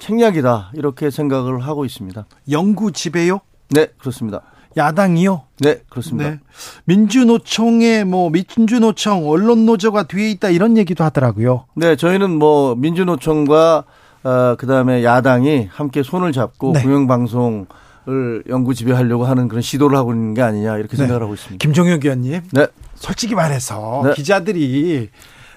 책략이다 0.00 0.72
이렇게 0.74 1.10
생각을 1.10 1.60
하고 1.60 1.84
있습니다. 1.84 2.26
영구 2.50 2.92
지배요? 2.92 3.40
네, 3.70 3.88
그렇습니다. 3.98 4.42
야당이요? 4.76 5.42
네, 5.60 5.80
그렇습니다. 5.90 6.30
네. 6.30 6.38
민주노총에 6.84 8.04
뭐 8.04 8.30
민주노총 8.30 9.28
언론노조가 9.28 10.04
뒤에 10.04 10.30
있다 10.30 10.48
이런 10.48 10.76
얘기도 10.76 11.04
하더라고요. 11.04 11.66
네, 11.74 11.96
저희는 11.96 12.30
뭐 12.30 12.74
민주노총과 12.74 13.84
어, 14.24 14.54
그다음에 14.56 15.04
야당이 15.04 15.68
함께 15.70 16.02
손을 16.02 16.32
잡고 16.32 16.72
네. 16.72 16.82
공영방송 16.82 17.66
을 18.08 18.42
영구 18.48 18.74
지배하려고 18.74 19.26
하는 19.26 19.46
그런 19.46 19.62
시도를 19.62 19.96
하고 19.96 20.12
있는 20.12 20.34
게 20.34 20.42
아니냐 20.42 20.76
이렇게 20.76 20.96
네. 20.96 20.96
생각을 20.96 21.22
하고 21.22 21.34
있습니다. 21.34 21.62
김종혁 21.62 22.04
의원님, 22.04 22.40
네. 22.50 22.66
솔직히 22.96 23.36
말해서 23.36 24.02
네. 24.06 24.14
기자들이 24.14 25.08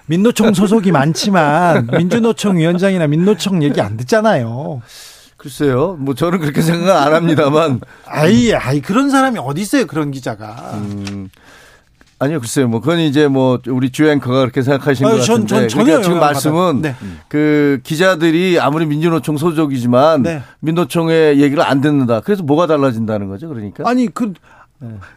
민노총 0.07 0.53
소속이 0.53 0.91
많지만 0.91 1.88
민주노총 1.91 2.57
위원장이나 2.57 3.07
민노총 3.07 3.63
얘기 3.63 3.81
안 3.81 3.97
듣잖아요. 3.97 4.81
글쎄요. 5.38 5.95
뭐 6.00 6.15
저는 6.15 6.39
그렇게 6.39 6.62
생각 6.62 7.05
안 7.05 7.13
합니다만. 7.13 7.81
아이, 8.05 8.53
아이 8.53 8.81
그런 8.81 9.09
사람이 9.09 9.39
어디 9.39 9.62
있어요? 9.62 9.85
그런 9.85 10.12
기자가. 10.12 10.71
음. 10.75 11.29
아니요, 12.17 12.39
글쎄요. 12.39 12.67
뭐 12.67 12.79
그건 12.79 13.00
이제 13.00 13.27
뭐 13.27 13.59
우리 13.67 13.91
주 13.91 14.07
앵커가 14.07 14.39
그렇게 14.39 14.62
생각하신 14.62 15.05
아유, 15.05 15.15
것 15.15 15.19
같은데. 15.19 15.47
전, 15.47 15.47
전 15.47 15.67
전혀 15.67 15.85
그러니까 15.85 16.03
지금 16.03 16.19
말씀은 16.19 16.81
네. 16.81 16.95
그 17.27 17.79
기자들이 17.83 18.57
아무리 18.59 18.85
민주노총 18.85 19.38
소속이지만 19.38 20.24
네. 20.24 20.41
민노총의 20.62 21.41
얘기를 21.41 21.62
안 21.62 21.81
듣는다. 21.81 22.21
그래서 22.21 22.41
뭐가 22.43 22.67
달라진다는 22.67 23.27
거죠, 23.27 23.50
그러니까? 23.50 23.83
아니 23.85 24.07
그 24.07 24.33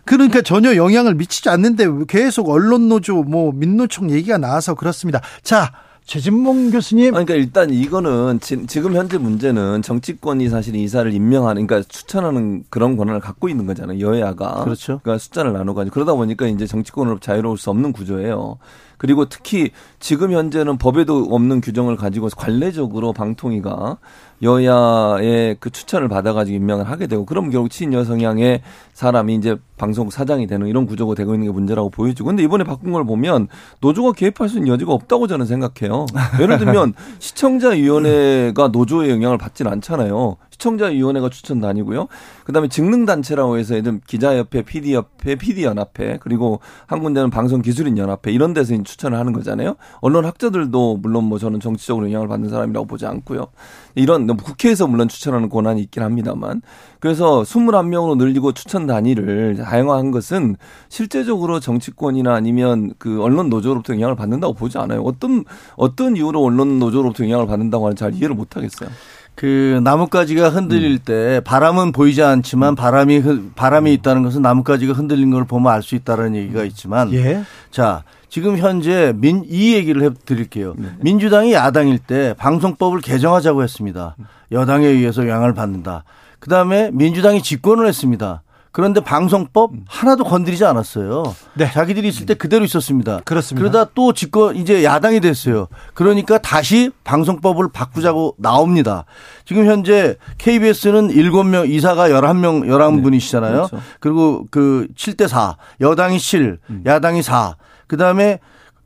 그러니까 0.04 0.42
전혀 0.42 0.76
영향을 0.76 1.14
미치지 1.14 1.48
않는데 1.48 1.86
계속 2.06 2.48
언론 2.48 2.88
노조 2.88 3.22
뭐 3.22 3.52
민노총 3.52 4.10
얘기가 4.10 4.38
나와서 4.38 4.74
그렇습니다. 4.74 5.20
자, 5.42 5.72
최진봉 6.08 6.70
교수님. 6.70 7.10
그러니까 7.10 7.34
일단 7.34 7.68
이거는 7.68 8.40
지, 8.40 8.80
금 8.80 8.94
현재 8.94 9.18
문제는 9.18 9.82
정치권이 9.82 10.48
사실 10.48 10.74
이사를 10.74 11.12
임명하는, 11.12 11.66
그러니까 11.66 11.86
추천하는 11.86 12.64
그런 12.70 12.96
권한을 12.96 13.20
갖고 13.20 13.50
있는 13.50 13.66
거잖아요. 13.66 14.00
여야가. 14.00 14.64
그렇죠. 14.64 15.00
그러니까 15.02 15.18
숫자를 15.18 15.52
나눠가지고 15.52 15.92
그러다 15.92 16.14
보니까 16.14 16.46
이제 16.46 16.66
정치권으로 16.66 17.18
자유로울 17.18 17.58
수 17.58 17.68
없는 17.68 17.92
구조예요. 17.92 18.56
그리고 18.98 19.24
특히 19.28 19.70
지금 20.00 20.32
현재는 20.32 20.76
법에도 20.76 21.28
없는 21.30 21.60
규정을 21.60 21.96
가지고 21.96 22.28
관례적으로 22.36 23.12
방통위가 23.12 23.98
여야의 24.42 25.56
그 25.58 25.70
추천을 25.70 26.08
받아가지고 26.08 26.56
임명을 26.56 26.88
하게 26.88 27.06
되고 27.06 27.24
그럼 27.24 27.50
결국 27.50 27.70
친여 27.70 28.04
성향의 28.04 28.62
사람이 28.92 29.34
이제 29.34 29.56
방송 29.76 30.10
사장이 30.10 30.46
되는 30.46 30.66
이런 30.66 30.86
구조가 30.86 31.14
되고 31.14 31.34
있는 31.34 31.46
게 31.46 31.52
문제라고 31.52 31.90
보여지고 31.90 32.28
근데 32.28 32.42
이번에 32.42 32.64
바꾼 32.64 32.92
걸 32.92 33.04
보면 33.04 33.48
노조가 33.80 34.12
개입할 34.12 34.48
수 34.48 34.58
있는 34.58 34.72
여지가 34.72 34.92
없다고 34.92 35.26
저는 35.26 35.46
생각해요. 35.46 36.06
예를 36.40 36.58
들면 36.58 36.94
시청자위원회가 37.18 38.68
노조의 38.68 39.10
영향을 39.10 39.38
받지는 39.38 39.72
않잖아요. 39.72 40.36
시청자위원회가 40.58 41.30
추천단이고요. 41.30 42.08
그다음에 42.44 42.68
직능단체라고 42.68 43.58
해서 43.58 43.76
예를 43.76 44.00
기자협회, 44.06 44.62
PD협회, 44.62 45.36
PD연합회 45.36 46.18
그리고 46.20 46.60
한 46.86 47.02
군데는 47.02 47.30
방송기술인연합회 47.30 48.32
이런 48.32 48.52
데서 48.52 48.68
추천을 48.82 49.18
하는 49.18 49.32
거잖아요. 49.32 49.76
언론 50.00 50.24
학자들도 50.24 50.98
물론 51.00 51.24
뭐 51.24 51.38
저는 51.38 51.60
정치적으로 51.60 52.06
영향을 52.06 52.28
받는 52.28 52.50
사람이라고 52.50 52.86
보지 52.86 53.06
않고요. 53.06 53.46
이런 53.94 54.26
국회에서 54.36 54.86
물론 54.86 55.08
추천하는 55.08 55.48
권한이 55.48 55.80
있긴 55.82 56.02
합니다만 56.02 56.62
그래서 57.00 57.42
21명으로 57.42 58.16
늘리고 58.16 58.52
추천 58.52 58.86
단위를 58.86 59.56
다양화한 59.56 60.10
것은 60.10 60.56
실제적으로 60.88 61.60
정치권이나 61.60 62.34
아니면 62.34 62.92
그 62.98 63.22
언론 63.22 63.48
노조로부터 63.48 63.94
영향을 63.94 64.16
받는다고 64.16 64.54
보지 64.54 64.78
않아요. 64.78 65.02
어떤 65.02 65.44
어떤 65.76 66.16
이유로 66.16 66.42
언론 66.42 66.78
노조로부터 66.78 67.24
영향을 67.24 67.46
받는다고 67.46 67.86
하는 67.86 67.96
잘 67.96 68.14
이해를 68.14 68.34
못 68.34 68.56
하겠어요. 68.56 68.90
그 69.38 69.80
나뭇가지가 69.84 70.48
흔들릴 70.48 70.94
음. 70.94 70.98
때 71.04 71.40
바람은 71.44 71.92
보이지 71.92 72.24
않지만 72.24 72.74
바람이 72.74 73.22
바람이 73.54 73.92
있다는 73.94 74.24
것은 74.24 74.42
나뭇가지가 74.42 74.94
흔들린 74.94 75.30
걸 75.30 75.44
보면 75.44 75.72
알 75.72 75.80
수 75.80 75.94
있다는 75.94 76.34
얘기가 76.34 76.64
있지만 76.64 77.12
예. 77.12 77.44
자 77.70 78.02
지금 78.28 78.58
현재 78.58 79.12
민 79.16 79.44
이 79.48 79.74
얘기를 79.74 80.02
해 80.02 80.10
드릴게요. 80.26 80.74
네. 80.76 80.88
민주당이 81.00 81.52
야당일 81.52 82.00
때 82.00 82.34
방송법을 82.36 83.00
개정하자고 83.00 83.62
했습니다. 83.62 84.16
여당에 84.50 84.86
의해서 84.88 85.22
영향을 85.22 85.54
받는다. 85.54 86.02
그 86.40 86.50
다음에 86.50 86.90
민주당이 86.92 87.40
집권을 87.40 87.86
했습니다. 87.86 88.42
그런데 88.78 89.00
방송법 89.00 89.72
음. 89.72 89.84
하나도 89.88 90.22
건드리지 90.22 90.64
않았어요. 90.64 91.34
네. 91.54 91.68
자기들이 91.68 92.06
있을 92.06 92.26
때 92.26 92.34
그대로 92.34 92.64
있었습니다. 92.64 93.22
그렇습니다. 93.24 93.68
그러다 93.68 93.90
또 93.92 94.12
집권 94.12 94.54
이제 94.54 94.84
야당이 94.84 95.18
됐어요. 95.18 95.66
그러니까 95.94 96.38
다시 96.38 96.92
방송법을 97.02 97.70
바꾸자고 97.72 98.36
나옵니다. 98.38 99.04
지금 99.44 99.66
현재 99.66 100.14
KBS는 100.38 101.08
7명 101.08 101.68
이사가 101.68 102.10
11명 102.10 102.68
11분이시잖아요. 102.68 103.42
네. 103.42 103.56
그렇죠. 103.56 103.80
그리고 103.98 104.46
그 104.52 104.86
7대 104.94 105.26
4. 105.26 105.56
여당이 105.80 106.20
7, 106.20 106.60
음. 106.70 106.84
야당이 106.86 107.24
4. 107.24 107.56
그다음에 107.88 108.38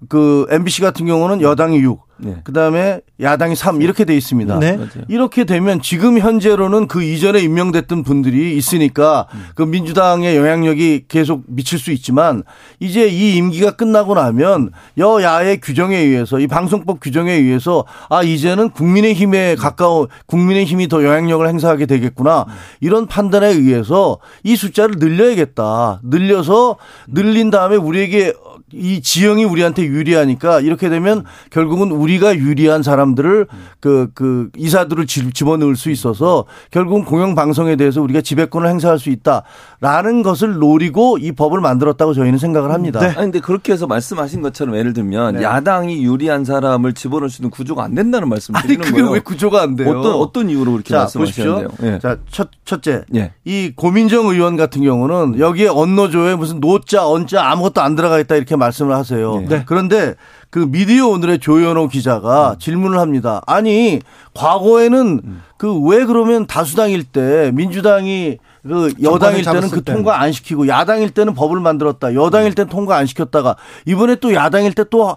그 0.08 0.46
MBC 0.48 0.80
같은 0.80 1.04
경우는 1.04 1.42
여당이 1.42 1.76
6. 1.80 2.00
네. 2.22 2.36
그다음에 2.44 3.00
야당이 3.20 3.56
3 3.56 3.82
이렇게 3.82 4.04
돼 4.04 4.16
있습니다. 4.16 4.58
네. 4.58 4.78
이렇게 5.08 5.44
되면 5.44 5.82
지금 5.82 6.18
현재로는 6.18 6.86
그 6.86 7.02
이전에 7.02 7.40
임명됐던 7.40 8.02
분들이 8.02 8.56
있으니까 8.56 9.26
음. 9.34 9.46
그 9.54 9.62
민주당의 9.62 10.36
영향력이 10.36 11.04
계속 11.08 11.42
미칠 11.48 11.78
수 11.78 11.90
있지만 11.92 12.42
이제 12.80 13.06
이 13.08 13.36
임기가 13.36 13.72
끝나고 13.72 14.14
나면 14.14 14.70
여야의 14.98 15.60
규정에 15.60 15.96
의해서 15.96 16.38
이 16.38 16.46
방송법 16.46 17.00
규정에 17.00 17.32
의해서 17.32 17.84
아 18.08 18.22
이제는 18.22 18.70
국민의 18.70 19.14
힘에 19.14 19.56
가까워 19.56 20.08
국민의 20.26 20.64
힘이 20.64 20.88
더 20.88 21.04
영향력을 21.04 21.46
행사하게 21.48 21.86
되겠구나 21.86 22.46
이런 22.80 23.06
판단에 23.06 23.48
의해서 23.48 24.18
이 24.44 24.56
숫자를 24.56 24.96
늘려야겠다. 24.98 26.00
늘려서 26.04 26.76
늘린 27.08 27.50
다음에 27.50 27.76
우리에게 27.76 28.32
이 28.72 29.00
지형이 29.02 29.44
우리한테 29.44 29.84
유리하니까 29.84 30.60
이렇게 30.60 30.88
되면 30.88 31.24
결국은 31.50 31.90
우리가 31.90 32.36
유리한 32.36 32.82
사람들을 32.82 33.46
그, 33.80 34.10
그 34.14 34.50
이사들을 34.56 35.06
집어넣을 35.06 35.76
수 35.76 35.90
있어서 35.90 36.44
결국은 36.70 37.04
공영방송에 37.04 37.76
대해서 37.76 38.00
우리가 38.02 38.20
지배권을 38.20 38.68
행사할 38.68 38.98
수 38.98 39.10
있다라는 39.10 40.22
것을 40.22 40.54
노리고 40.54 41.18
이 41.18 41.32
법을 41.32 41.60
만들었다고 41.60 42.14
저희는 42.14 42.38
생각을 42.38 42.72
합니다. 42.72 43.00
네. 43.00 43.06
아니, 43.06 43.16
근데 43.16 43.40
그렇게 43.40 43.72
해서 43.72 43.86
말씀하신 43.86 44.42
것처럼 44.42 44.76
예를 44.76 44.92
들면 44.92 45.36
네. 45.36 45.42
야당이 45.42 46.04
유리한 46.04 46.44
사람을 46.44 46.92
집어넣을 46.94 47.30
수 47.30 47.42
있는 47.42 47.50
구조가 47.50 47.84
안 47.84 47.94
된다는 47.94 48.28
말씀을 48.28 48.60
드리는 48.62 48.82
아니, 48.82 48.90
그게 48.90 49.02
거예요. 49.02 49.14
왜 49.14 49.20
구조가 49.20 49.62
안 49.62 49.76
돼요? 49.76 49.90
어떤, 49.90 50.12
어떤 50.14 50.50
이유로 50.50 50.72
그렇게 50.72 50.94
말씀하시는데요? 50.94 51.68
네. 51.80 51.98
자, 51.98 52.18
첫, 52.30 52.48
첫째. 52.64 53.02
네. 53.08 53.32
이 53.44 53.72
고민정 53.74 54.26
의원 54.26 54.56
같은 54.56 54.82
경우는 54.82 55.38
여기에 55.38 55.68
언노조에 55.68 56.36
무슨 56.36 56.60
노자, 56.60 57.06
언자 57.06 57.50
아무것도 57.50 57.80
안 57.80 57.96
들어가 57.96 58.18
있다 58.18 58.36
이렇게 58.36 58.56
말씀을 58.62 58.94
하세요. 58.94 59.42
네. 59.48 59.64
그런데 59.66 60.14
그 60.50 60.58
미디어 60.68 61.08
오늘의 61.08 61.38
조현호 61.38 61.88
기자가 61.88 62.52
음. 62.52 62.58
질문을 62.58 62.98
합니다. 62.98 63.42
아니 63.46 64.00
과거에는 64.34 65.20
음. 65.24 65.42
그왜 65.56 66.04
그러면 66.04 66.46
다수당일 66.46 67.04
때 67.04 67.50
민주당이 67.54 68.38
그 68.62 68.92
여당일 69.02 69.44
때는 69.44 69.70
그 69.70 69.82
통과 69.82 70.20
안 70.20 70.30
시키고 70.30 70.68
야당일 70.68 71.10
때는 71.10 71.34
법을 71.34 71.58
만들었다. 71.58 72.14
여당일 72.14 72.54
때는 72.54 72.68
통과 72.68 72.96
안 72.96 73.06
시켰다가 73.06 73.56
이번에 73.86 74.16
또 74.16 74.34
야당일 74.34 74.72
때 74.74 74.84
또 74.92 75.16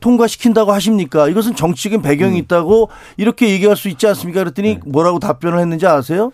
통과시킨다고 0.00 0.72
하십니까? 0.72 1.28
이것은 1.28 1.54
정치적인 1.54 2.02
배경이 2.02 2.34
음. 2.34 2.38
있다고 2.38 2.88
이렇게 3.16 3.50
얘기할 3.50 3.76
수 3.76 3.88
있지 3.88 4.06
않습니까? 4.08 4.40
그랬더니 4.40 4.74
네. 4.74 4.80
뭐라고 4.86 5.18
답변을 5.18 5.58
했는지 5.58 5.86
아세요? 5.86 6.32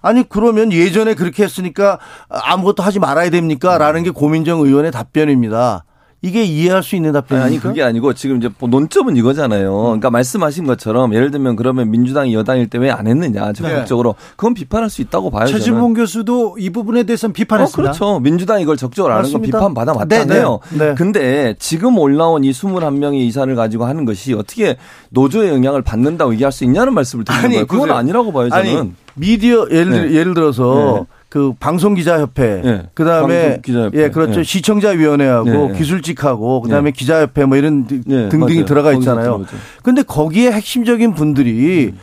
아니 0.00 0.28
그러면 0.28 0.72
예전에 0.72 1.14
그렇게 1.14 1.44
했으니까 1.44 1.98
아무것도 2.28 2.82
하지 2.82 2.98
말아야 2.98 3.30
됩니까? 3.30 3.78
라는 3.78 4.02
게 4.02 4.10
고민정 4.10 4.60
의원의 4.60 4.90
답변입니다. 4.90 5.84
이게 6.24 6.44
이해할 6.44 6.84
수 6.84 6.94
있는 6.94 7.10
답변이 7.12 7.42
아니 7.42 7.58
그게 7.58 7.82
아니고 7.82 8.12
지금 8.14 8.36
이제 8.36 8.48
뭐 8.60 8.68
논점은 8.68 9.16
이거잖아요. 9.16 9.76
음. 9.76 9.84
그러니까 9.86 10.10
말씀하신 10.10 10.66
것처럼 10.66 11.12
예를 11.14 11.32
들면 11.32 11.56
그러면 11.56 11.90
민주당이 11.90 12.32
여당일 12.32 12.68
때 12.68 12.78
왜 12.78 12.90
안 12.90 13.06
했느냐 13.08 13.52
적극적으로 13.52 14.14
네. 14.18 14.26
그건 14.36 14.54
비판할 14.54 14.88
수 14.88 15.02
있다고 15.02 15.30
봐요. 15.30 15.46
최진봉 15.46 15.94
교수도 15.94 16.56
이 16.58 16.70
부분에 16.70 17.02
대해서는 17.02 17.32
비판했습니다. 17.32 17.90
어, 17.90 17.94
그렇죠. 17.94 18.20
민주당이 18.20 18.62
이걸 18.62 18.76
적극적으로 18.76 19.12
안 19.14 19.18
하는 19.20 19.32
건 19.32 19.42
비판 19.42 19.74
받아 19.74 19.92
맞다네요. 19.94 20.60
네, 20.70 20.78
네. 20.78 20.88
네. 20.90 20.94
근데 20.94 21.54
지금 21.58 21.98
올라온 21.98 22.44
이 22.44 22.50
21명의 22.52 23.16
이사를 23.22 23.52
가지고 23.56 23.86
하는 23.86 24.04
것이 24.04 24.32
어떻게 24.34 24.76
노조의 25.10 25.50
영향을 25.50 25.82
받는다고 25.82 26.32
얘기할 26.34 26.52
수 26.52 26.62
있냐는 26.64 26.94
말씀을 26.94 27.24
드리는 27.24 27.44
아니, 27.44 27.54
거예요. 27.54 27.66
그건 27.66 27.90
아니라고 27.90 28.32
봐요. 28.32 28.48
저는. 28.48 28.76
아니, 28.78 28.92
미디어 29.14 29.66
예를, 29.70 30.08
네. 30.10 30.14
예를 30.18 30.34
들어서 30.34 31.06
네. 31.08 31.16
그 31.32 31.54
방송기자협회, 31.58 32.60
네. 32.62 32.82
그 32.92 33.06
다음에 33.06 33.58
기자협회. 33.64 34.02
예 34.02 34.10
그렇죠 34.10 34.40
네. 34.40 34.42
시청자위원회하고 34.44 35.70
네. 35.72 35.78
기술직하고 35.78 36.60
그 36.60 36.68
다음에 36.68 36.90
기자협회 36.90 37.46
뭐 37.46 37.56
이런 37.56 37.86
등등이 37.86 38.38
맞아요. 38.38 38.64
들어가 38.66 38.92
있잖아요. 38.92 39.42
근데 39.82 40.02
거기에 40.02 40.52
핵심적인 40.52 41.14
분들이 41.14 41.94
음. 41.94 41.98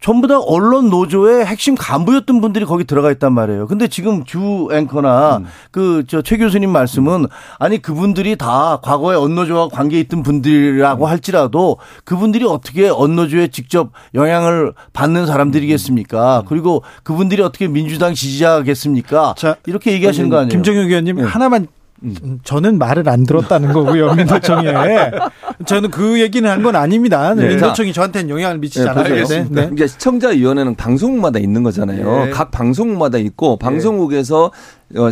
전부 0.00 0.28
다 0.28 0.38
언론 0.40 0.90
노조의 0.90 1.44
핵심 1.44 1.74
간부였던 1.74 2.40
분들이 2.40 2.64
거기 2.64 2.84
들어가 2.84 3.10
있단 3.10 3.32
말이에요. 3.32 3.66
근데 3.66 3.88
지금 3.88 4.24
주 4.24 4.68
앵커나 4.70 5.38
음. 5.38 5.46
그저 5.72 6.22
최 6.22 6.36
교수님 6.36 6.70
말씀은 6.70 7.26
아니 7.58 7.82
그분들이 7.82 8.36
다 8.36 8.78
과거에 8.82 9.16
언노조와 9.16 9.68
관계 9.68 9.98
있던 10.00 10.22
분들이라고 10.22 11.04
음. 11.04 11.10
할지라도 11.10 11.78
그분들이 12.04 12.44
어떻게 12.44 12.88
언노조에 12.88 13.48
직접 13.48 13.90
영향을 14.14 14.72
받는 14.92 15.26
사람들이겠습니까? 15.26 16.40
음. 16.40 16.44
그리고 16.48 16.82
그분들이 17.02 17.42
어떻게 17.42 17.66
민주당 17.66 18.14
지지자겠습니까? 18.14 19.34
자, 19.36 19.56
이렇게 19.66 19.92
얘기하시는 19.92 20.28
거 20.28 20.36
아니에요? 20.36 20.50
김정혁 20.50 20.86
의원님 20.86 21.16
네. 21.16 21.24
하나만 21.24 21.66
음. 22.02 22.38
저는 22.44 22.78
말을 22.78 23.08
안 23.08 23.24
들었다는 23.24 23.72
거고요. 23.72 24.14
민노총에. 24.14 24.72
저는 25.66 25.90
그 25.90 26.20
얘기는 26.20 26.48
한 26.48 26.62
건 26.62 26.76
아닙니다. 26.76 27.34
네. 27.34 27.48
민노총이 27.48 27.92
저한테는 27.92 28.30
영향을 28.30 28.58
미치지 28.58 28.84
네, 28.84 28.90
않아요. 28.90 29.24
네. 29.24 29.38
네. 29.42 29.46
그러니까 29.48 29.86
시청자위원회는 29.86 30.74
방송국마다 30.74 31.38
있는 31.38 31.62
거잖아요. 31.62 32.24
네. 32.26 32.30
각 32.30 32.50
방송국마다 32.50 33.18
있고 33.18 33.56
방송국에서 33.58 34.46
어, 34.46 34.50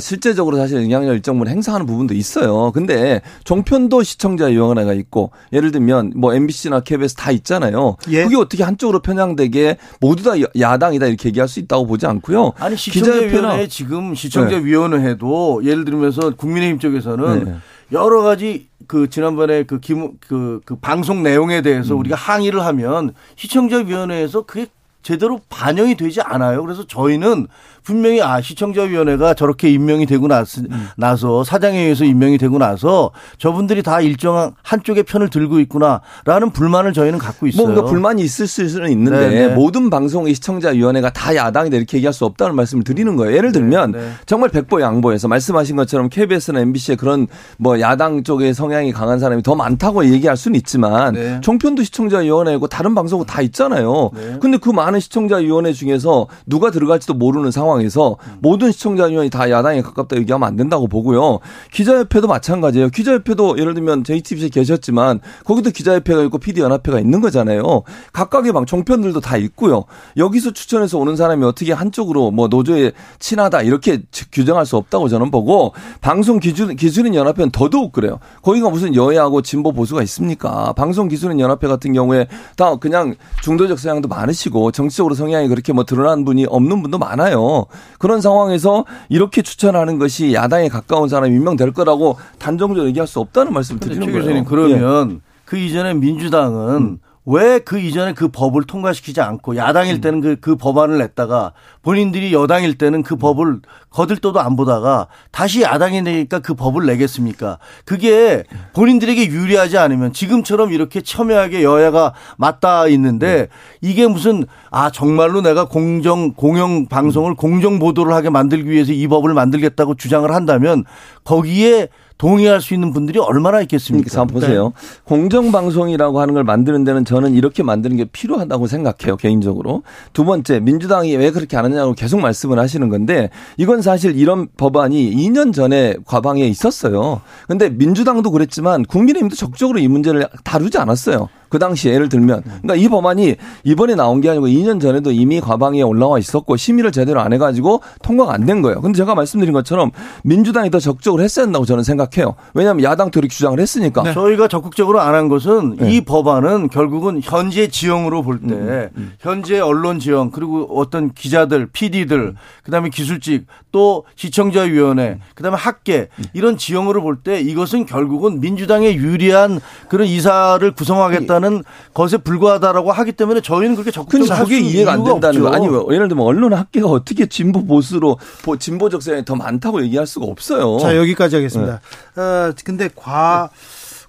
실제적으로 0.01 0.57
사실 0.57 0.83
영향력 0.83 1.15
일정 1.15 1.37
부분 1.39 1.53
행사하는 1.53 1.87
부분도 1.87 2.15
있어요. 2.15 2.73
근데 2.73 3.21
종편도 3.45 4.03
시청자위원회가 4.03 4.93
있고 4.95 5.31
예를 5.53 5.71
들면 5.71 6.13
뭐 6.17 6.35
MBC나 6.35 6.81
KBS 6.81 7.15
다 7.15 7.31
있잖아요. 7.31 7.97
예. 8.11 8.25
그게 8.25 8.37
어떻게 8.37 8.65
한쪽으로 8.65 9.01
편향되게 9.01 9.77
모두 10.01 10.23
다 10.23 10.33
야당이다 10.59 11.07
이렇게 11.07 11.29
얘기할 11.29 11.49
수 11.49 11.61
있다고 11.61 11.87
보지 11.87 12.07
않고요. 12.07 12.53
아니 12.59 12.77
시청자위원회 12.77 13.69
지금 13.69 14.15
시청자위원회도 14.15 15.61
네. 15.63 15.71
예를 15.71 15.85
들면서 15.85 16.31
국민의힘 16.31 16.79
쪽에서는 16.79 17.45
네. 17.45 17.55
여러 17.93 18.23
가지 18.23 18.69
그 18.87 19.09
지난번에 19.09 19.65
그 19.65 19.81
기무 19.81 20.13
그, 20.21 20.61
그 20.65 20.77
방송 20.77 21.23
내용에 21.23 21.63
대해서 21.63 21.95
음. 21.95 22.01
우리가 22.01 22.17
항의를 22.17 22.65
하면 22.65 23.15
시청자위원회에서 23.37 24.43
그게 24.43 24.67
제대로 25.07 25.39
반영이 25.49 25.95
되지 25.95 26.21
않아요. 26.21 26.65
그래서 26.65 26.85
저희는 26.85 27.47
분명히 27.85 28.21
아 28.21 28.41
시청자위원회가 28.41 29.35
저렇게 29.35 29.71
임명이 29.71 30.05
되고 30.07 30.27
나서, 30.27 30.63
음. 30.63 30.89
나서 30.97 31.45
사장에 31.45 31.79
의해서 31.79 32.05
임명이 32.05 32.39
되고 32.39 32.59
나서 32.59 33.13
저분들이 33.39 33.85
다 33.85 34.01
일정한 34.01 34.51
한쪽의 34.65 35.05
편을 35.05 35.31
들고 35.31 35.61
있구나라는 35.61 36.51
불만을 36.53 36.93
저희는 36.93 37.21
갖고 37.21 37.47
있어요. 37.47 37.69
뭔가 37.69 37.85
불만이 37.85 38.21
있을 38.21 38.49
수는 38.49 38.91
있는데 38.91 39.29
네네. 39.29 39.47
네. 39.47 39.55
모든 39.55 39.91
방송의 39.91 40.35
시청자위원회가 40.35 41.11
다 41.11 41.37
야당이다 41.37 41.77
이렇게 41.77 41.99
얘기할 41.99 42.13
수 42.13 42.25
없다는 42.25 42.57
말씀을 42.57 42.83
드리는 42.83 43.15
거예요. 43.15 43.37
예를 43.37 43.53
들면 43.53 43.93
네네. 43.93 44.05
네. 44.05 44.13
정말 44.27 44.51
백보 44.51 44.81
양보해서 44.81 45.29
말씀하신 45.29 45.77
것처럼 45.77 46.09
KBS나 46.09 46.59
MBC에 46.59 46.97
그런 46.97 47.29
뭐 47.59 47.79
야당 47.79 48.25
쪽의 48.25 48.55
성향이 48.55 48.91
강한 48.91 49.21
사람이 49.21 49.45
더 49.45 49.55
많다고 49.55 50.05
얘기할 50.07 50.37
수는 50.37 50.57
있지만 50.57 51.15
네. 51.15 51.41
종편도 51.43 51.85
시청자위원회고 51.85 52.67
다른 52.67 52.97
방송은 52.97 53.27
다 53.27 53.41
있잖아요. 53.43 54.11
네. 54.13 54.39
근데 54.41 54.57
그 54.57 54.71
많은 54.71 54.96
시청자위원회 55.01 55.73
중에서 55.73 56.27
누가 56.47 56.71
들어갈지도 56.71 57.15
모르는 57.15 57.51
상황 57.51 57.67
상황에서 57.67 58.17
모든 58.41 58.73
시청자 58.73 59.05
위원이 59.05 59.31
다 59.31 59.51
야당에 59.51 59.83
가깝다 59.83 60.17
얘기하면 60.17 60.49
안 60.49 60.57
된다고 60.57 60.87
보고요. 60.87 61.41
기자협회도 61.73 62.27
마찬가지예요. 62.29 62.91
기자협회도 62.91 63.59
예를 63.59 63.75
들면 63.75 64.05
JTBC에 64.05 64.49
계셨지만 64.49 65.21
거기도 65.45 65.71
기자협회가 65.71 66.23
있고 66.25 66.39
PD연합회가 66.39 67.01
있는 67.01 67.21
거잖아요. 67.21 67.83
각각의 68.13 68.53
방 68.53 68.67
종편들도 68.67 69.21
다 69.21 69.37
있고요. 69.37 69.85
여기서 70.17 70.53
추천해서 70.53 70.99
오는 70.99 71.17
사람이 71.17 71.45
어떻게 71.45 71.73
한쪽으로 71.73 72.31
뭐 72.31 72.49
노조에 72.49 72.93
친하다 73.19 73.63
이렇게 73.63 74.03
규정할 74.33 74.67
수 74.67 74.77
없다고 74.77 75.09
저는 75.09 75.31
보고 75.31 75.73
방송 76.01 76.39
기준 76.39 76.75
기술인 76.77 77.15
연합회는 77.15 77.51
더더욱 77.51 77.93
그래요. 77.93 78.19
거기가 78.43 78.71
무슨 78.71 78.95
여야하고 78.95 79.43
진보 79.43 79.73
보수가 79.73 80.03
있습니까? 80.03 80.73
방송 80.75 81.09
기술인 81.09 81.41
연합회 81.41 81.67
같은 81.67 81.93
경우에 81.93 82.27
다 82.57 82.77
그냥 82.77 83.15
중도적 83.43 83.79
성향도 83.79 84.09
많으시고 84.09 84.73
정 84.73 84.86
치적으로 84.89 85.15
성향이 85.15 85.49
그렇게 85.49 85.73
뭐 85.73 85.85
드러난 85.85 86.25
분이 86.25 86.47
없는 86.47 86.83
분도 86.83 86.99
많아요. 86.99 87.67
그런 87.99 88.21
상황에서 88.21 88.85
이렇게 89.09 89.43
추천하는 89.43 89.99
것이 89.99 90.35
야당에 90.35 90.69
가까운 90.69 91.09
사람이 91.09 91.35
임명될 91.35 91.73
거라고 91.73 92.17
단정적으로 92.39 92.87
얘기할 92.89 93.07
수 93.07 93.21
없다는 93.21 93.53
말씀 93.53 93.77
을 93.77 93.81
드리는 93.81 94.13
거예요. 94.13 94.45
그러면 94.45 95.11
예. 95.13 95.19
그 95.45 95.57
이전에 95.57 95.95
민주당은 95.95 96.77
음. 96.77 96.99
왜 97.27 97.57
그 97.67 97.81
이전에 97.81 98.13
그 98.15 98.29
법을 98.29 98.63
통과시키지 98.65 99.21
않고 99.21 99.57
야당일 99.57 99.97
음. 99.97 100.01
때는 100.01 100.21
그, 100.21 100.37
그 100.37 100.55
법안을 100.55 100.99
냈다가 100.99 101.53
본인들이 101.83 102.33
여당일 102.33 102.79
때는 102.79 103.03
그 103.03 103.17
법을 103.17 103.61
거들떠도 103.91 104.39
안 104.39 104.55
보다가 104.55 105.09
다시 105.33 105.63
야당이 105.63 106.03
내니까 106.03 106.39
그 106.39 106.55
법을 106.55 106.87
내겠습니까? 106.87 107.59
그게 107.85 108.45
본인들에게 108.75 109.27
유리하지 109.27 109.79
않으면 109.79 110.13
지금처럼 110.13 110.73
이렇게 110.73 111.01
첨예하게 111.01 111.65
여야가 111.65 112.15
맞닿아 112.37 112.87
있는데 112.89 113.49
이게 113.81 114.07
무슨 114.07 114.47
아 114.71 114.91
정말로 114.91 115.41
내가 115.41 115.67
공정 115.67 116.33
공영 116.35 116.87
방송을 116.87 117.35
공정 117.35 117.81
보도를 117.81 118.13
하게 118.13 118.31
만들기 118.31 118.71
위해서 118.71 118.93
이 118.93 119.09
법을 119.09 119.35
만들겠다고 119.35 119.97
주장을 119.97 120.31
한다면 120.33 120.85
거기에 121.25 121.89
동의할 122.19 122.61
수 122.61 122.75
있는 122.75 122.93
분들이 122.93 123.19
얼마나 123.19 123.61
있겠습니까? 123.63 124.09
자, 124.11 124.25
보세요. 124.25 124.73
네. 124.75 125.01
공정방송이라고 125.05 126.21
하는 126.21 126.35
걸 126.35 126.45
만드는 126.45 126.85
데는 126.85 127.05
저는 127.05 127.35
이렇게 127.35 127.63
만드는 127.63 127.97
게 127.97 128.05
필요하다고 128.05 128.67
생각해요, 128.67 129.17
개인적으로. 129.17 129.83
두 130.13 130.25
번째, 130.25 130.61
민주당이 130.61 131.15
왜 131.17 131.31
그렇게 131.31 131.57
안 131.57 131.67
하냐고 131.67 131.93
계속 131.93 132.21
말씀을 132.21 132.59
하시는 132.59 132.89
건데 132.89 133.31
이건 133.57 133.83
사실 133.83 134.17
이런 134.17 134.49
법안이 134.57 135.15
2년 135.15 135.53
전에 135.53 135.97
과방에 136.07 136.47
있었어요. 136.47 137.21
근데 137.47 137.69
민주당도 137.69 138.31
그랬지만 138.31 138.85
국민의힘도 138.85 139.37
적극적으로 139.37 139.79
이 139.79 139.89
문제를 139.89 140.27
다루지 140.45 140.79
않았어요. 140.79 141.29
그 141.49 141.59
당시 141.59 141.89
예를 141.89 142.09
들면 142.09 142.43
그러니까 142.43 142.75
이 142.77 142.89
법안이 142.89 143.37
이번에 143.65 143.95
나온 143.95 144.21
게 144.21 144.31
아니고 144.31 144.47
2년 144.47 144.81
전에도 144.81 145.11
이미 145.13 145.41
과방에 145.41 145.83
올라와 145.83 146.19
있었고 146.19 146.57
심의를 146.57 146.91
제대로 146.93 147.21
안 147.21 147.33
해가지고 147.33 147.83
통과가 148.03 148.33
안 148.33 148.47
된 148.47 148.63
거예요. 148.63 148.81
근데 148.81 148.97
제가 148.97 149.15
말씀드린 149.17 149.53
것처럼 149.53 149.91
민주당이 150.23 150.71
더 150.71 150.79
적극적으로 150.79 151.23
했어야 151.23 151.47
한다고 151.47 151.65
저는 151.65 151.83
생각해요. 151.83 152.37
왜냐하면 152.55 152.85
야당도 152.85 153.19
이렇게 153.19 153.33
주장을 153.35 153.59
했으니까. 153.59 154.03
네. 154.05 154.15
저희가 154.15 154.47
적극적으로 154.49 155.01
안 155.01 155.15
한 155.17 155.29
것은 155.29 155.77
네. 155.81 155.93
이 155.93 156.01
법안은 156.03 156.69
결국은 156.69 157.21
현재 157.23 157.69
지형으로 157.69 158.23
볼때 158.23 158.55
음, 158.55 158.69
음, 158.69 158.89
음. 158.97 159.13
현재 159.19 159.59
언론 159.61 159.99
지형 159.99 160.31
그리고 160.31 160.69
어떤 160.79 161.13
기자들, 161.13 161.67
PD들, 161.73 162.19
음. 162.19 162.35
그다음에 162.65 162.91
기술직 162.91 163.47
또 163.73 164.05
시청자위원회, 164.15 165.19
그다음에 165.35 165.57
학계 165.57 166.09
이런 166.35 166.57
지형으로 166.57 167.03
볼 167.03 167.17
때 167.25 167.41
이것은 167.41 167.87
결국은 167.87 168.41
민주당에 168.41 168.95
유리한 168.95 169.59
그런 169.89 170.07
이사를 170.07 170.71
구성하겠다는 170.73 171.46
것에 171.95 172.19
불과하다라고 172.19 172.93
하기 172.93 173.13
때문에 173.13 173.41
저희는 173.41 173.75
그렇게 173.75 173.91
적극적으로 173.91 174.45
그게 174.45 174.59
이해가 174.61 174.93
안 174.93 175.05
된다는 175.05 175.41
거 175.41 175.49
아니 175.51 175.67
예를 175.67 176.09
들면 176.09 176.25
언론 176.25 176.53
학계가 176.53 176.89
어떻게 176.89 177.27
진보 177.27 177.65
보수로 177.65 178.19
진보적 178.59 179.03
세상이 179.03 179.25
더 179.25 179.35
많다고 179.35 179.83
얘기할 179.83 180.07
수가 180.07 180.27
없어요. 180.27 180.79
자 180.79 180.97
여기까지 180.97 181.37
하겠습니다. 181.37 181.81
네. 182.15 182.23
어, 182.23 182.53
근데 182.65 182.89
과 182.95 183.51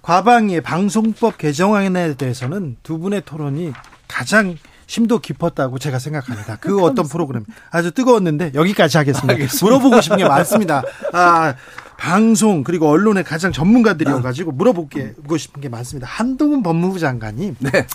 과방위의 0.02 0.62
방송법 0.62 1.36
개정안에 1.38 2.14
대해서는 2.14 2.76
두 2.82 2.98
분의 2.98 3.22
토론이 3.26 3.72
가장 4.06 4.56
심도 4.86 5.18
깊었다고 5.18 5.78
제가 5.78 5.98
생각합니다. 5.98 6.56
그 6.60 6.80
어떤 6.82 7.06
프로그램 7.06 7.44
아주 7.70 7.90
뜨거웠는데 7.90 8.52
여기까지 8.54 8.96
하겠습니다. 8.96 9.34
알겠습니다. 9.34 9.64
물어보고 9.66 10.00
싶은 10.00 10.16
게 10.16 10.24
많습니다. 10.26 10.82
아, 11.12 11.54
방송 11.98 12.62
그리고 12.62 12.88
언론의 12.88 13.24
가장 13.24 13.50
전문가들이어가지고 13.52 14.52
물어보고 14.52 15.36
싶은 15.36 15.60
게 15.60 15.68
많습니다. 15.68 16.06
한동훈 16.06 16.62
법무부 16.62 16.98
장관이 17.00 17.56
네. 17.58 17.86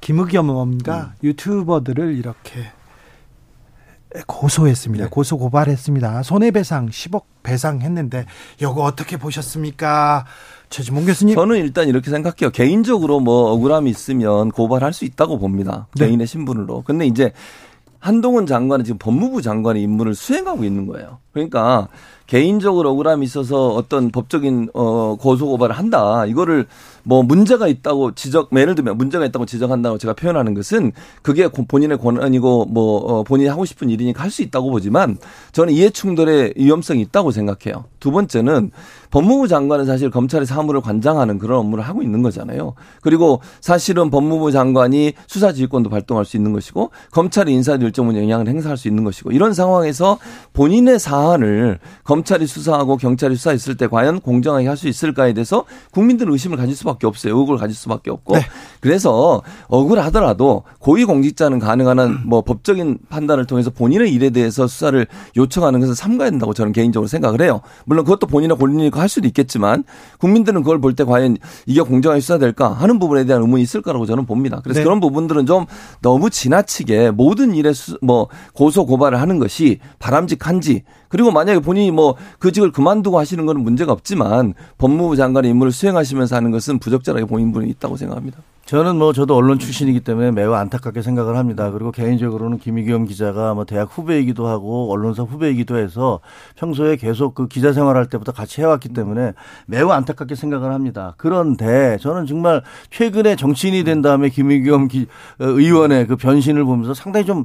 김의겸과 0.00 0.62
음. 0.62 1.10
유튜버들을 1.22 2.16
이렇게 2.16 2.70
고소했습니다. 4.28 5.04
네. 5.04 5.10
고소 5.10 5.36
고발했습니다. 5.38 6.22
손해배상 6.22 6.90
10억 6.90 7.24
배상했는데 7.42 8.26
이거 8.60 8.70
어떻게 8.70 9.16
보셨습니까? 9.16 10.26
최지몽 10.70 11.04
교수님. 11.04 11.34
저는 11.34 11.56
일단 11.56 11.88
이렇게 11.88 12.10
생각해요. 12.10 12.50
개인적으로 12.52 13.18
뭐 13.18 13.50
억울함이 13.50 13.90
있으면 13.90 14.50
고발할 14.52 14.92
수 14.92 15.04
있다고 15.04 15.38
봅니다. 15.38 15.88
네. 15.96 16.06
개인의 16.06 16.28
신분으로. 16.28 16.82
근데 16.82 17.06
이제 17.06 17.32
한동훈 18.04 18.44
장관은 18.44 18.84
지금 18.84 18.98
법무부 18.98 19.40
장관의 19.40 19.82
임무를 19.82 20.14
수행하고 20.14 20.62
있는 20.62 20.86
거예요. 20.86 21.20
그러니까 21.32 21.88
개인적으로 22.26 22.90
억울함이 22.90 23.24
있어서 23.24 23.68
어떤 23.68 24.10
법적인 24.10 24.68
어 24.74 25.16
고소 25.18 25.46
고발을 25.46 25.74
한다. 25.74 26.26
이거를 26.26 26.66
뭐 27.02 27.22
문제가 27.22 27.66
있다고 27.66 28.14
지적 28.14 28.50
예를 28.54 28.74
들면 28.74 28.98
문제가 28.98 29.24
있다고 29.24 29.46
지적한다고 29.46 29.96
제가 29.96 30.12
표현하는 30.12 30.52
것은 30.52 30.92
그게 31.22 31.48
본인의 31.48 31.96
권한이고 31.96 32.66
뭐 32.66 32.98
어, 32.98 33.22
본인이 33.22 33.48
하고 33.48 33.64
싶은 33.64 33.88
일이니까 33.88 34.22
할 34.22 34.30
수 34.30 34.42
있다고 34.42 34.70
보지만 34.70 35.16
저는 35.52 35.72
이해 35.72 35.88
충돌의 35.88 36.54
위험성이 36.56 37.00
있다고 37.02 37.30
생각해요. 37.30 37.84
두 38.00 38.10
번째는 38.10 38.70
법무부 39.14 39.46
장관은 39.46 39.86
사실 39.86 40.10
검찰의 40.10 40.44
사무를 40.44 40.80
관장하는 40.80 41.38
그런 41.38 41.60
업무를 41.60 41.84
하고 41.84 42.02
있는 42.02 42.20
거잖아요. 42.22 42.74
그리고 43.00 43.40
사실은 43.60 44.10
법무부 44.10 44.50
장관이 44.50 45.12
수사 45.28 45.52
지휘권도 45.52 45.88
발동할 45.88 46.24
수 46.24 46.36
있는 46.36 46.52
것이고 46.52 46.90
검찰이 47.12 47.52
인사 47.54 47.76
일정 47.76 48.08
부분 48.08 48.20
영향을 48.20 48.48
행사할 48.48 48.76
수 48.76 48.88
있는 48.88 49.04
것이고 49.04 49.30
이런 49.30 49.54
상황에서 49.54 50.18
본인의 50.52 50.98
사안을 50.98 51.78
검찰이 52.02 52.48
수사하고 52.48 52.96
경찰이 52.96 53.36
수사했을 53.36 53.76
때 53.76 53.86
과연 53.86 54.18
공정하게 54.20 54.66
할 54.66 54.74
수 54.74 54.88
있을까에 54.88 55.32
대해서 55.34 55.64
국민들은 55.92 56.32
의심을 56.32 56.56
가질 56.56 56.74
수밖에 56.74 57.06
없어요. 57.06 57.34
의혹을 57.34 57.58
가질 57.58 57.76
수밖에 57.76 58.10
없고. 58.10 58.34
네. 58.34 58.40
그래서 58.80 59.40
억울하더라도 59.68 60.64
고위공직자는 60.80 61.60
가능한 61.60 62.00
한 62.00 62.24
뭐 62.26 62.42
법적인 62.42 62.98
판단을 63.08 63.44
통해서 63.46 63.70
본인의 63.70 64.12
일에 64.12 64.30
대해서 64.30 64.66
수사를 64.66 65.06
요청하는 65.36 65.78
것을 65.78 65.94
삼가야 65.94 66.30
된다고 66.30 66.52
저는 66.54 66.72
개인적으로 66.72 67.06
생각을 67.06 67.40
해요. 67.42 67.60
물론 67.84 68.04
그것도 68.04 68.26
본인의 68.26 68.56
권리니까 68.56 69.03
할 69.04 69.08
수도 69.08 69.28
있겠지만 69.28 69.84
국민들은 70.18 70.62
그걸 70.62 70.80
볼 70.80 70.94
때 70.94 71.04
과연 71.04 71.36
이게 71.66 71.80
공정하게 71.82 72.20
수사될까 72.20 72.72
하는 72.72 72.98
부분에 72.98 73.24
대한 73.24 73.42
의문이 73.42 73.62
있을 73.62 73.82
거라고 73.82 74.06
저는 74.06 74.26
봅니다. 74.26 74.60
그래서 74.62 74.80
네. 74.80 74.84
그런 74.84 75.00
부분들은 75.00 75.46
좀 75.46 75.66
너무 76.00 76.30
지나치게 76.30 77.10
모든 77.12 77.54
일에 77.54 77.72
수, 77.72 77.98
뭐 78.00 78.28
고소 78.54 78.86
고발을 78.86 79.20
하는 79.20 79.38
것이 79.38 79.78
바람직한지 79.98 80.84
그리고 81.08 81.30
만약에 81.30 81.60
본인이 81.60 81.90
뭐 81.90 82.14
그 82.38 82.52
직을 82.52 82.72
그만두고 82.72 83.18
하시는 83.18 83.44
건 83.46 83.60
문제가 83.60 83.92
없지만 83.92 84.54
법무부 84.78 85.16
장관의 85.16 85.50
임무를 85.50 85.72
수행하시면서 85.72 86.36
하는 86.36 86.50
것은 86.50 86.78
부적절하게 86.78 87.26
보인 87.26 87.52
분이 87.52 87.68
있다고 87.70 87.96
생각합니다. 87.96 88.38
저는 88.66 88.96
뭐 88.96 89.12
저도 89.12 89.36
언론 89.36 89.58
출신이기 89.58 90.00
때문에 90.00 90.30
매우 90.30 90.54
안타깝게 90.54 91.02
생각을 91.02 91.36
합니다. 91.36 91.70
그리고 91.70 91.92
개인적으로는 91.92 92.58
김희겸 92.58 93.04
기자가 93.04 93.52
뭐 93.52 93.66
대학 93.66 93.90
후배이기도 93.92 94.46
하고 94.46 94.90
언론사 94.90 95.22
후배이기도 95.24 95.76
해서 95.76 96.20
평소에 96.56 96.96
계속 96.96 97.34
그 97.34 97.46
기자 97.46 97.74
생활할 97.74 98.06
때부터 98.06 98.32
같이 98.32 98.62
해왔기 98.62 98.90
때문에 98.90 99.34
매우 99.66 99.90
안타깝게 99.90 100.34
생각을 100.34 100.72
합니다. 100.72 101.14
그런데 101.18 101.98
저는 102.00 102.24
정말 102.24 102.62
최근에 102.90 103.36
정치인이 103.36 103.84
된 103.84 104.00
다음에 104.00 104.30
김희겸 104.30 104.88
기, 104.88 105.08
어, 105.40 105.44
의원의 105.44 106.06
그 106.06 106.16
변신을 106.16 106.64
보면서 106.64 106.94
상당히 106.94 107.26
좀 107.26 107.44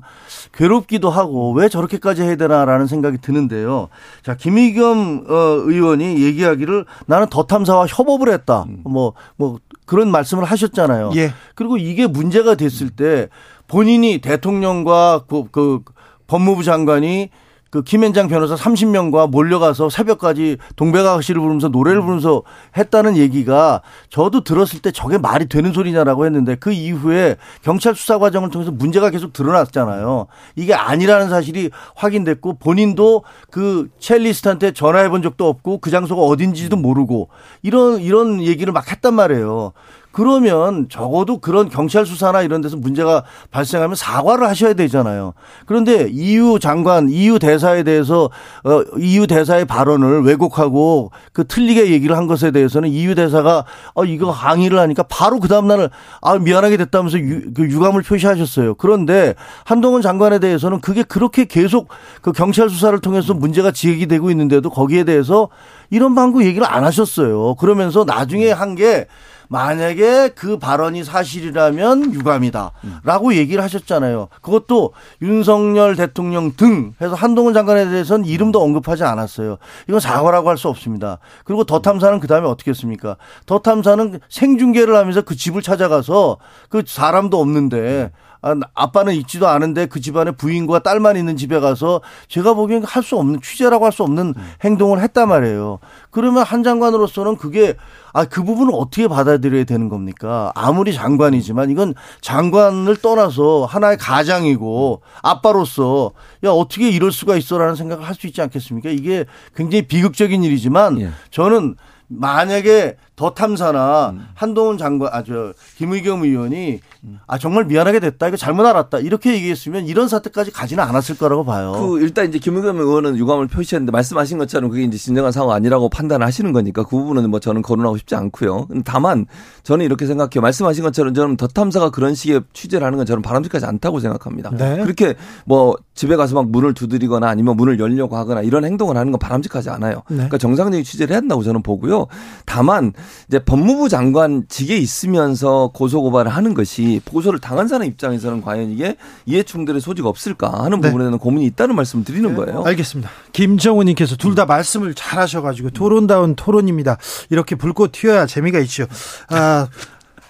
괴롭기도 0.54 1.10
하고 1.10 1.52
왜 1.52 1.68
저렇게까지 1.68 2.22
해야 2.22 2.38
되나라는 2.38 2.88
생각이 2.88 3.18
드는데요. 3.18 3.90
자, 4.24 4.38
김희겸 4.38 5.26
어, 5.28 5.34
의원이 5.34 6.24
얘기하기를 6.24 6.86
나는 7.08 7.28
더 7.30 7.44
탐사와 7.44 7.88
협업을 7.88 8.32
했다. 8.32 8.66
뭐뭐 8.86 9.14
뭐 9.36 9.60
그런 9.90 10.12
말씀을 10.12 10.44
하셨잖아요. 10.44 11.14
예. 11.16 11.34
그리고 11.56 11.76
이게 11.78 12.06
문제가 12.06 12.54
됐을 12.54 12.92
때 12.92 13.28
본인이 13.68 14.20
대통령과 14.20 15.24
그, 15.28 15.46
그 15.50 15.82
법무부 16.28 16.64
장관이 16.64 17.32
그 17.70 17.84
김현장 17.84 18.28
변호사 18.28 18.56
30명과 18.56 19.30
몰려가서 19.30 19.90
새벽까지 19.90 20.58
동백아가씨를 20.76 21.40
부르면서 21.40 21.68
노래를 21.68 22.02
부르면서 22.02 22.42
했다는 22.76 23.16
얘기가 23.18 23.82
저도 24.10 24.44
들었을 24.44 24.82
때 24.82 24.92
저게 24.92 25.18
말이 25.18 25.48
되는 25.48 25.72
소리냐라고 25.72 26.26
했는데 26.26 26.56
그 26.56 26.72
이후에 26.72 27.36
경찰 27.62 27.96
수사 27.96 28.18
과정을 28.18 28.50
통해서 28.50 28.72
문제가 28.72 29.12
계속 29.12 29.34
드러났잖아요. 29.34 30.28
이게 30.56 30.74
아니라는 30.74 31.30
사실이 31.30 31.70
확인됐고 31.96 32.58
본인도 32.58 33.24
그 33.52 33.90
첼리스트한테 34.00 34.72
전화해 34.72 35.10
본 35.10 35.22
적도 35.22 35.48
없고 35.48 35.78
그 35.78 35.92
장소가 35.92 36.22
어딘지도 36.22 36.76
모르고 36.76 37.30
이런 37.62 38.00
이런 38.00 38.42
얘기를 38.42 38.74
막 38.74 38.92
했단 38.92 39.14
말이에요. 39.14 39.74
그러면 40.20 40.88
적어도 40.90 41.38
그런 41.38 41.70
경찰 41.70 42.06
수사나 42.06 42.42
이런 42.42 42.60
데서 42.60 42.76
문제가 42.76 43.24
발생하면 43.52 43.96
사과를 43.96 44.50
하셔야 44.50 44.74
되잖아요. 44.74 45.32
그런데 45.66 46.10
EU 46.12 46.60
장관, 46.60 47.08
EU 47.08 47.40
대사에 47.40 47.84
대해서 47.84 48.30
어 48.66 48.84
EU 49.00 49.28
대사의 49.28 49.64
발언을 49.64 50.24
왜곡하고 50.24 51.12
그 51.32 51.48
틀리게 51.48 51.92
얘기를 51.92 52.18
한 52.18 52.28
것에 52.28 52.52
대해서는 52.52 52.90
EU 52.90 53.16
대사가 53.16 53.64
어 53.94 54.04
이거 54.04 54.30
항의를 54.30 54.78
하니까 54.80 55.04
바로 55.04 55.40
그 55.40 55.48
다음 55.48 55.68
날을 55.68 55.90
아 56.22 56.38
미안하게 56.38 56.76
됐다면서 56.76 57.18
유, 57.20 57.54
그 57.54 57.64
유감을 57.64 58.02
표시하셨어요. 58.02 58.76
그런데 58.76 59.36
한동훈 59.64 60.02
장관에 60.02 60.40
대해서는 60.40 60.82
그게 60.82 61.04
그렇게 61.04 61.46
계속 61.46 61.88
그 62.22 62.34
경찰 62.34 62.70
수사를 62.70 63.00
통해서 63.00 63.34
문제가 63.34 63.72
지적이 63.72 64.08
되고 64.08 64.30
있는데도 64.32 64.70
거기에 64.70 65.06
대해서 65.06 65.48
이런 65.92 66.14
방구 66.14 66.44
얘기를 66.44 66.68
안 66.70 66.84
하셨어요. 66.84 67.56
그러면서 67.56 68.04
나중에 68.04 68.52
한 68.52 68.76
게 68.76 69.08
만약에 69.50 70.30
그 70.30 70.58
발언이 70.58 71.04
사실이라면 71.04 72.14
유감이다라고 72.14 73.34
얘기를 73.34 73.64
하셨잖아요. 73.64 74.30
그것도 74.42 74.94
윤석열 75.22 75.96
대통령 75.96 76.56
등 76.56 76.94
해서 77.02 77.16
한동훈 77.16 77.54
장관에 77.54 77.90
대해서는 77.90 78.26
이름도 78.26 78.62
언급하지 78.62 79.04
않았어요. 79.04 79.58
이건 79.88 80.00
사과라고 80.00 80.50
할 80.50 80.60
수 80.60 80.68
없습니다. 80.68 81.20
그리고 81.46 81.64
더 81.64 81.80
탐사는 81.80 82.20
그 82.20 82.28
다음에 82.28 82.46
어떻게 82.46 82.72
했습니까? 82.72 83.16
더 83.46 83.60
탐사는 83.60 84.20
생중계를 84.28 84.94
하면서 84.96 85.22
그 85.22 85.38
집을 85.38 85.62
찾아가서 85.62 86.38
그 86.68 86.84
사람도 86.86 87.40
없는데 87.40 88.12
아, 88.12 88.29
아빠는 88.42 89.14
있지도 89.16 89.48
않은데 89.48 89.86
그 89.86 90.00
집안에 90.00 90.32
부인과 90.32 90.80
딸만 90.80 91.18
있는 91.18 91.36
집에 91.38 91.60
가서 91.60 92.02
제가 92.28 92.54
보기엔 92.54 92.84
할 92.84 93.04
수 93.04 93.18
없는 93.18 93.42
취재라고 93.42 93.86
할 93.86 93.92
수 93.92 94.04
없는 94.04 94.34
음. 94.38 94.54
행동을 94.64 95.02
했단 95.02 95.28
말이에요. 95.28 95.80
그러면 96.12 96.44
한 96.44 96.64
장관으로서는 96.64 97.38
그게 97.38 97.76
아, 98.14 98.26
그 98.26 98.44
부분을 98.44 98.74
어떻게 98.76 99.08
받아들여야 99.08 99.66
되는 99.66 99.88
겁니까? 99.90 100.52
아무리 100.56 100.94
장관이지만 100.94 101.70
이건 101.70 101.94
장관을 102.22 102.98
떠나서 102.98 103.66
하나의 103.66 103.98
가장이고 103.98 105.02
아빠로서 105.22 106.12
야, 106.44 106.50
어떻게 106.50 106.90
이럴 106.90 107.12
수가 107.12 107.36
있어라는 107.36 107.76
생각을 107.76 108.08
할 108.08 108.16
수 108.16 108.28
있지 108.28 108.42
않겠습니까? 108.42 108.90
이게 108.90 109.26
굉장히 109.56 109.84
비극적인 109.88 110.44
일이지만 110.44 111.00
예. 111.02 111.10
저는 111.32 111.76
만약에 112.08 112.98
더 113.20 113.32
탐사나 113.34 114.12
음. 114.12 114.28
한동훈 114.34 114.78
장관 114.78 115.10
아 115.14 115.24
저 115.24 115.52
김의겸 115.78 116.24
의원이 116.24 116.80
아 117.28 117.38
정말 117.38 117.66
미안하게 117.66 118.00
됐다 118.00 118.30
이거 118.30 118.38
잘못 118.38 118.66
알았다 118.66 119.00
이렇게 119.00 119.34
얘기했으면 119.34 119.88
이런 119.88 120.08
사태까지 120.08 120.52
가지는 120.52 120.82
않았을 120.86 121.18
거라고 121.18 121.44
봐요. 121.44 121.74
그 121.78 122.00
일단 122.00 122.30
이제 122.30 122.40
김의겸 122.40 122.78
의원은 122.80 123.18
유감을 123.18 123.48
표시했는데 123.48 123.92
말씀하신 123.92 124.38
것처럼 124.38 124.70
그게 124.70 124.84
이제 124.84 124.98
진정한 124.98 125.34
상황 125.34 125.54
아니라고 125.56 125.90
판단하시는 125.90 126.52
거니까 126.54 126.84
그 126.84 126.92
부분은 126.92 127.30
뭐 127.30 127.42
저는 127.42 127.62
거론하고 127.62 127.98
싶지 127.98 128.16
않고요. 128.16 128.68
다만 128.86 129.26
저는 129.64 129.86
이렇게 129.86 130.06
생각해요. 130.06 130.42
말씀하신 130.42 130.84
것처럼 130.86 131.14
저는 131.14 131.36
더 131.36 131.48
탐사가 131.48 131.90
그런 131.90 132.16
식의 132.16 132.42
취재를 132.54 132.86
하는 132.88 132.98
건 132.98 133.06
저는 133.06 133.22
바람직하지 133.22 133.66
않다고 133.66 134.00
생각합니다. 134.00 134.52
네. 134.52 134.82
그렇게 134.82 135.16
뭐 135.46 135.76
집에 135.94 136.16
가서 136.16 136.36
막 136.36 136.50
문을 136.50 136.74
두드리거나 136.74 137.28
아니면 137.28 137.58
문을 137.58 137.80
열려고 137.80 138.16
하거나 138.16 138.42
이런 138.42 138.64
행동을 138.64 138.96
하는 138.96 139.12
건 139.12 139.20
바람직하지 139.20 139.70
않아요. 139.70 140.04
네. 140.08 140.16
그러니까 140.16 140.38
정상적인 140.38 140.86
취재를 140.86 141.12
해야 141.12 141.18
한다고 141.18 141.44
저는 141.44 141.62
보고요. 141.64 142.08
다만 142.46 142.94
이제 143.28 143.40
법무부 143.40 143.90
장관 143.90 144.46
직에 144.48 144.78
있으면서 144.78 145.70
고소 145.74 146.02
고발을 146.02 146.32
하는 146.32 146.54
것이 146.54 147.02
고소를 147.06 147.40
당한 147.40 147.68
사람 147.68 147.88
입장에서는 147.88 148.42
과연 148.42 148.72
이게 148.72 148.96
이해 149.26 149.44
충돌의 149.44 149.82
소지가 149.82 150.10
없을까 150.10 150.64
하는 150.64 150.82
네. 150.82 150.88
부분에 150.90 151.06
대한 151.06 151.20
고민이 151.20 151.46
있다는 151.48 151.76
말씀을 151.76 152.04
드리는 152.06 152.30
네. 152.30 152.36
거예요. 152.36 152.64
알겠습니다. 152.66 153.10
김정우님께서 153.34 154.16
둘 154.16 154.36
다 154.36 154.46
말씀을 154.46 154.94
잘하셔가지고 154.94 155.72
토론다운 155.72 156.36
토론입니다. 156.36 156.98
이렇게 157.30 157.56
불꽃 157.56 157.92
튀어야 157.92 158.26
재미가 158.26 158.60
있죠. 158.60 158.86
아. 159.30 159.68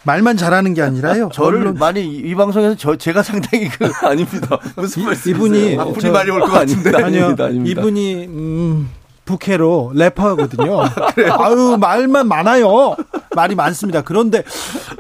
말만 0.03 0.37
잘하는 0.37 0.73
게 0.73 0.81
아니라요. 0.81 1.29
저를 1.33 1.59
언론... 1.59 1.73
많이 1.75 2.05
이 2.07 2.33
방송에서 2.33 2.73
저 2.75 2.95
제가 2.95 3.21
상당히 3.21 3.67
그 3.67 3.85
아닙니다. 4.07 4.57
무슨 4.77 5.03
말씀 5.03 5.29
이분이 5.31 5.75
불이 5.75 6.09
많이 6.09 6.31
올 6.31 6.39
것 6.39 6.47
같은데 6.51 6.89
아니요. 6.95 7.25
아닙니다, 7.25 7.43
아닙니다. 7.45 7.81
이분이 7.81 8.25
음 8.27 8.89
부캐로 9.29 9.91
래퍼거든요. 9.93 10.81
아유 11.37 11.77
말만 11.79 12.27
많아요. 12.27 12.95
말이 13.35 13.53
많습니다. 13.53 14.01
그런데 14.01 14.43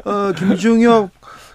어, 0.05 0.31
김중혁 0.37 1.09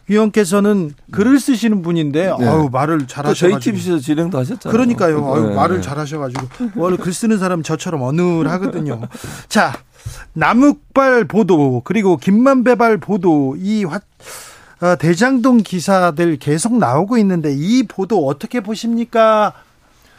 위원께서는 0.08 0.92
글을 1.12 1.38
쓰시는 1.38 1.82
분인데 1.82 2.34
네. 2.38 2.46
아유 2.46 2.68
말을 2.70 3.06
잘하셔가지고 3.06 3.60
JTBC에서 3.60 3.98
진행도 4.00 4.38
하셨잖아요. 4.38 4.72
그러니까요. 4.72 5.34
아유 5.34 5.48
네. 5.48 5.54
말을 5.54 5.82
잘하셔가지고 5.82 6.46
원래 6.74 6.96
글 6.96 7.12
쓰는 7.12 7.38
사람 7.38 7.62
저처럼 7.62 8.02
어눌하거든요. 8.02 9.02
자 9.48 9.72
남욱발 10.32 11.26
보도 11.26 11.80
그리고 11.84 12.16
김만배발 12.16 12.98
보도 12.98 13.56
이 13.56 13.84
화, 13.84 14.00
어, 14.82 14.96
대장동 14.96 15.58
기사들 15.58 16.38
계속 16.38 16.76
나오고 16.76 17.18
있는데 17.18 17.54
이 17.54 17.84
보도 17.84 18.26
어떻게 18.26 18.60
보십니까? 18.60 19.52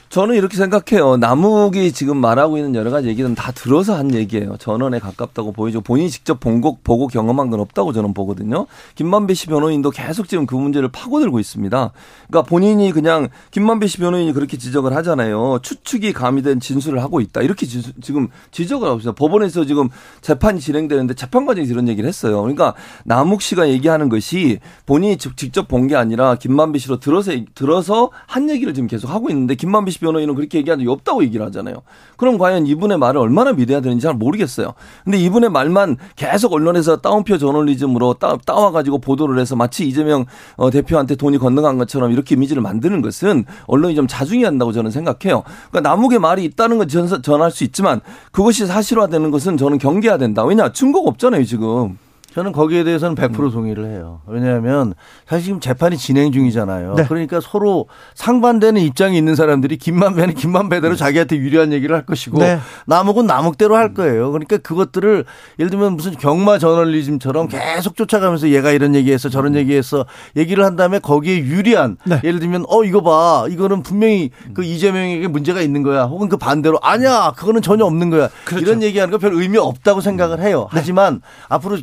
저는 0.09 0.35
이렇게 0.35 0.55
생각해요. 0.55 1.17
남욱이 1.17 1.91
지금 1.91 2.17
말하고 2.17 2.57
있는 2.57 2.73
여러 2.75 2.89
가지 2.89 3.07
얘기는 3.07 3.33
다 3.35 3.51
들어서 3.51 3.95
한 3.97 4.13
얘기예요. 4.13 4.55
전원에 4.57 4.99
가깝다고 4.99 5.51
보이죠. 5.51 5.81
본인이 5.81 6.09
직접 6.09 6.39
본곡 6.39 6.83
보고 6.83 7.07
경험한 7.07 7.49
건 7.49 7.59
없다고 7.59 7.91
저는 7.91 8.13
보거든요. 8.13 8.67
김만배 8.95 9.33
씨 9.33 9.47
변호인도 9.47 9.89
계속 9.91 10.29
지금 10.29 10.45
그 10.45 10.55
문제를 10.55 10.89
파고들고 10.89 11.39
있습니다. 11.39 11.91
그러니까 12.27 12.49
본인이 12.49 12.91
그냥 12.91 13.27
김만배 13.51 13.87
씨 13.87 13.97
변호인이 13.97 14.31
그렇게 14.33 14.57
지적을 14.57 14.95
하잖아요. 14.95 15.59
추측이 15.61 16.13
가미된 16.13 16.59
진술을 16.59 17.01
하고 17.01 17.19
있다. 17.19 17.41
이렇게 17.41 17.65
지, 17.65 17.81
금 18.13 18.29
지적을 18.51 18.87
하고 18.87 18.99
있어요. 18.99 19.13
법원에서 19.13 19.65
지금 19.65 19.89
재판이 20.21 20.61
진행되는데 20.61 21.15
재판 21.15 21.45
과정에서 21.45 21.73
이런 21.73 21.87
얘기를 21.89 22.07
했어요. 22.07 22.41
그러니까 22.41 22.73
남욱 23.03 23.41
씨가 23.41 23.67
얘기하는 23.69 24.07
것이 24.09 24.59
본인이 24.85 25.17
직접 25.17 25.67
본 25.67 25.85
게 25.85 25.95
아니라 25.95 26.33
김만배 26.35 26.79
씨로 26.79 26.99
들어서 26.99 27.31
들어서 27.53 28.09
한 28.25 28.49
얘기를 28.49 28.73
지금 28.73 28.87
계속 28.87 29.09
하고 29.11 29.29
있는데 29.29 29.53
김만배 29.53 29.91
씨 29.95 29.99
변호인은 29.99 30.35
그렇게 30.35 30.63
적이 30.63 30.87
없다고 30.87 31.23
얘기를 31.23 31.45
하잖아요. 31.45 31.77
그럼 32.17 32.37
과연 32.37 32.67
이분의 32.67 32.97
말을 32.97 33.19
얼마나 33.19 33.53
믿어야 33.53 33.79
되는지 33.79 34.03
잘 34.03 34.13
모르겠어요. 34.13 34.73
근데 35.03 35.17
이분의 35.17 35.49
말만 35.49 35.97
계속 36.15 36.53
언론에서 36.53 36.97
따옴표 36.97 37.37
저널리즘으로 37.37 38.15
따, 38.15 38.37
따와가지고 38.45 38.99
보도를 38.99 39.39
해서 39.39 39.55
마치 39.55 39.87
이재명 39.87 40.25
어, 40.57 40.69
대표한테 40.69 41.15
돈이 41.15 41.37
건너간 41.37 41.77
것처럼 41.77 42.11
이렇게 42.11 42.35
이미지를 42.35 42.61
만드는 42.61 43.01
것은 43.01 43.45
언론이 43.67 43.95
좀 43.95 44.07
자중해야 44.07 44.47
한다고 44.47 44.71
저는 44.71 44.91
생각해요. 44.91 45.43
그러니까 45.71 45.89
남욱의 45.89 46.19
말이 46.19 46.43
있다는 46.43 46.77
건 46.77 46.87
전, 46.87 47.21
전할 47.21 47.51
수 47.51 47.63
있지만 47.63 48.01
그것이 48.31 48.65
사실화되는 48.65 49.31
것은 49.31 49.57
저는 49.57 49.77
경계해야 49.77 50.17
된다. 50.17 50.43
왜냐 50.43 50.71
증거가 50.71 51.09
없잖아요 51.09 51.45
지금. 51.45 51.97
저는 52.35 52.51
거기에 52.51 52.83
대해서는 52.83 53.15
100% 53.15 53.39
음. 53.39 53.51
동의를 53.51 53.85
해요. 53.85 54.19
왜냐하면 54.27 54.93
사실 55.25 55.45
지금 55.45 55.59
재판이 55.61 55.97
진행 55.97 56.33
중이잖아요. 56.33 56.95
네. 56.95 57.05
그러니까 57.07 57.39
서로 57.41 57.87
상반되는 58.13 58.81
입장이 58.81 59.17
있는 59.17 59.35
사람들이 59.35 59.77
김만배는 59.77 60.33
김만배대로 60.35 60.95
네. 60.95 60.97
자기한테 60.97 61.37
유리한 61.37 61.71
얘기를 61.71 61.95
할 61.95 62.05
것이고 62.05 62.37
네. 62.39 62.59
남욱은 62.87 63.25
남욱대로 63.25 63.75
할 63.77 63.93
거예요. 63.93 64.31
그러니까 64.31 64.57
그것들을 64.57 65.23
예를 65.59 65.69
들면 65.69 65.93
무슨 65.93 66.11
경마 66.11 66.57
저널리즘처럼 66.59 67.47
계속 67.47 67.95
쫓아가면서 67.95 68.49
얘가 68.49 68.71
이런 68.71 68.95
얘기했어 68.95 69.29
저런 69.29 69.53
음. 69.53 69.59
얘기했어 69.59 70.05
얘기를 70.35 70.65
한 70.65 70.75
다음에 70.75 70.99
거기에 70.99 71.37
유리한 71.39 71.95
네. 72.05 72.19
예를 72.23 72.41
들면 72.41 72.65
어 72.67 72.83
이거 72.83 73.01
봐 73.01 73.45
이거는 73.49 73.81
분명히 73.81 74.29
그 74.53 74.61
음. 74.61 74.63
이재명에게 74.65 75.29
문제가 75.29 75.61
있는 75.61 75.83
거야 75.83 76.03
혹은 76.03 76.27
그 76.27 76.35
반대로 76.35 76.79
아니야 76.81 77.31
그거는 77.37 77.61
전혀 77.61 77.85
없는 77.85 78.09
거야 78.09 78.27
그렇죠. 78.43 78.65
이런 78.65 78.83
얘기하는 78.83 79.09
거 79.11 79.15
별 79.19 79.31
의미 79.33 79.57
없다고 79.57 80.01
생각을 80.01 80.41
해요. 80.41 80.67
네. 80.73 80.79
하지만 80.79 81.21
앞으로 81.47 81.77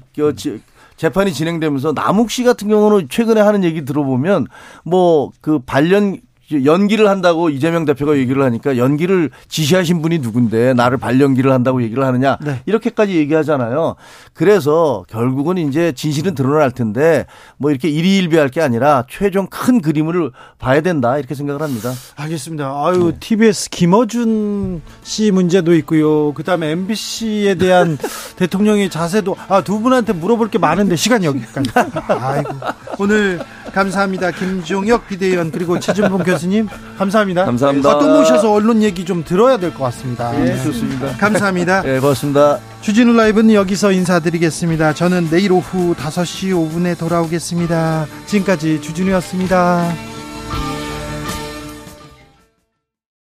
재판이 0.96 1.32
진행되면서 1.32 1.92
남욱 1.92 2.30
씨 2.30 2.44
같은 2.44 2.68
경우는 2.68 3.08
최근에 3.08 3.40
하는 3.40 3.64
얘기 3.64 3.84
들어보면 3.84 4.46
뭐그 4.84 5.60
발령 5.66 6.18
연기를 6.64 7.08
한다고 7.08 7.50
이재명 7.50 7.84
대표가 7.84 8.16
얘기를 8.16 8.42
하니까 8.42 8.76
연기를 8.76 9.30
지시하신 9.48 10.02
분이 10.02 10.18
누군데 10.18 10.74
나를 10.74 10.98
발연기를 10.98 11.52
한다고 11.52 11.82
얘기를 11.82 12.04
하느냐 12.04 12.38
네. 12.40 12.60
이렇게까지 12.66 13.16
얘기하잖아요. 13.16 13.96
그래서 14.32 15.04
결국은 15.08 15.58
이제 15.58 15.92
진실은 15.92 16.34
드러날 16.34 16.70
텐데 16.70 17.26
뭐 17.56 17.70
이렇게 17.70 17.88
일희일비할 17.88 18.48
게 18.48 18.60
아니라 18.60 19.04
최종 19.08 19.46
큰 19.48 19.80
그림을 19.80 20.30
봐야 20.58 20.80
된다 20.80 21.18
이렇게 21.18 21.34
생각을 21.34 21.62
합니다. 21.62 21.92
알겠습니다. 22.16 22.72
아유 22.84 23.12
네. 23.12 23.16
TBS 23.20 23.70
김어준 23.70 24.82
씨 25.02 25.30
문제도 25.30 25.74
있고요. 25.76 26.32
그다음에 26.34 26.70
MBC에 26.70 27.54
대한 27.56 27.98
대통령의 28.36 28.90
자세도 28.90 29.36
아, 29.48 29.62
두 29.62 29.80
분한테 29.80 30.12
물어볼 30.12 30.50
게 30.50 30.58
많은데 30.58 30.96
시간이 30.96 31.26
여기까지. 31.26 31.70
아이고 32.08 32.50
오늘 32.98 33.40
감사합니다. 33.72 34.30
김종혁 34.32 35.08
비대위원 35.08 35.50
그리고 35.50 35.78
최준봉 35.78 36.22
교수 36.24 36.41
님 36.48 36.68
감사합니다. 36.98 37.44
감사합니다. 37.44 37.90
아, 37.90 37.98
또 37.98 38.08
모셔서 38.08 38.52
언론 38.52 38.82
얘기 38.82 39.04
좀 39.04 39.24
들어야 39.24 39.56
될 39.56 39.72
것 39.74 39.84
같습니다. 39.84 40.30
네, 40.32 40.62
좋습니다. 40.62 41.08
감사합니다. 41.16 41.82
네, 41.82 41.98
고맙습니다. 42.00 42.58
주진우 42.80 43.12
라이브는 43.14 43.54
여기서 43.54 43.92
인사드리겠습니다. 43.92 44.92
저는 44.94 45.28
내일 45.30 45.52
오후 45.52 45.94
5시 45.94 46.50
5분에 46.52 46.98
돌아오겠습니다. 46.98 48.06
지금까지 48.26 48.80
주진우였습니다. 48.82 50.11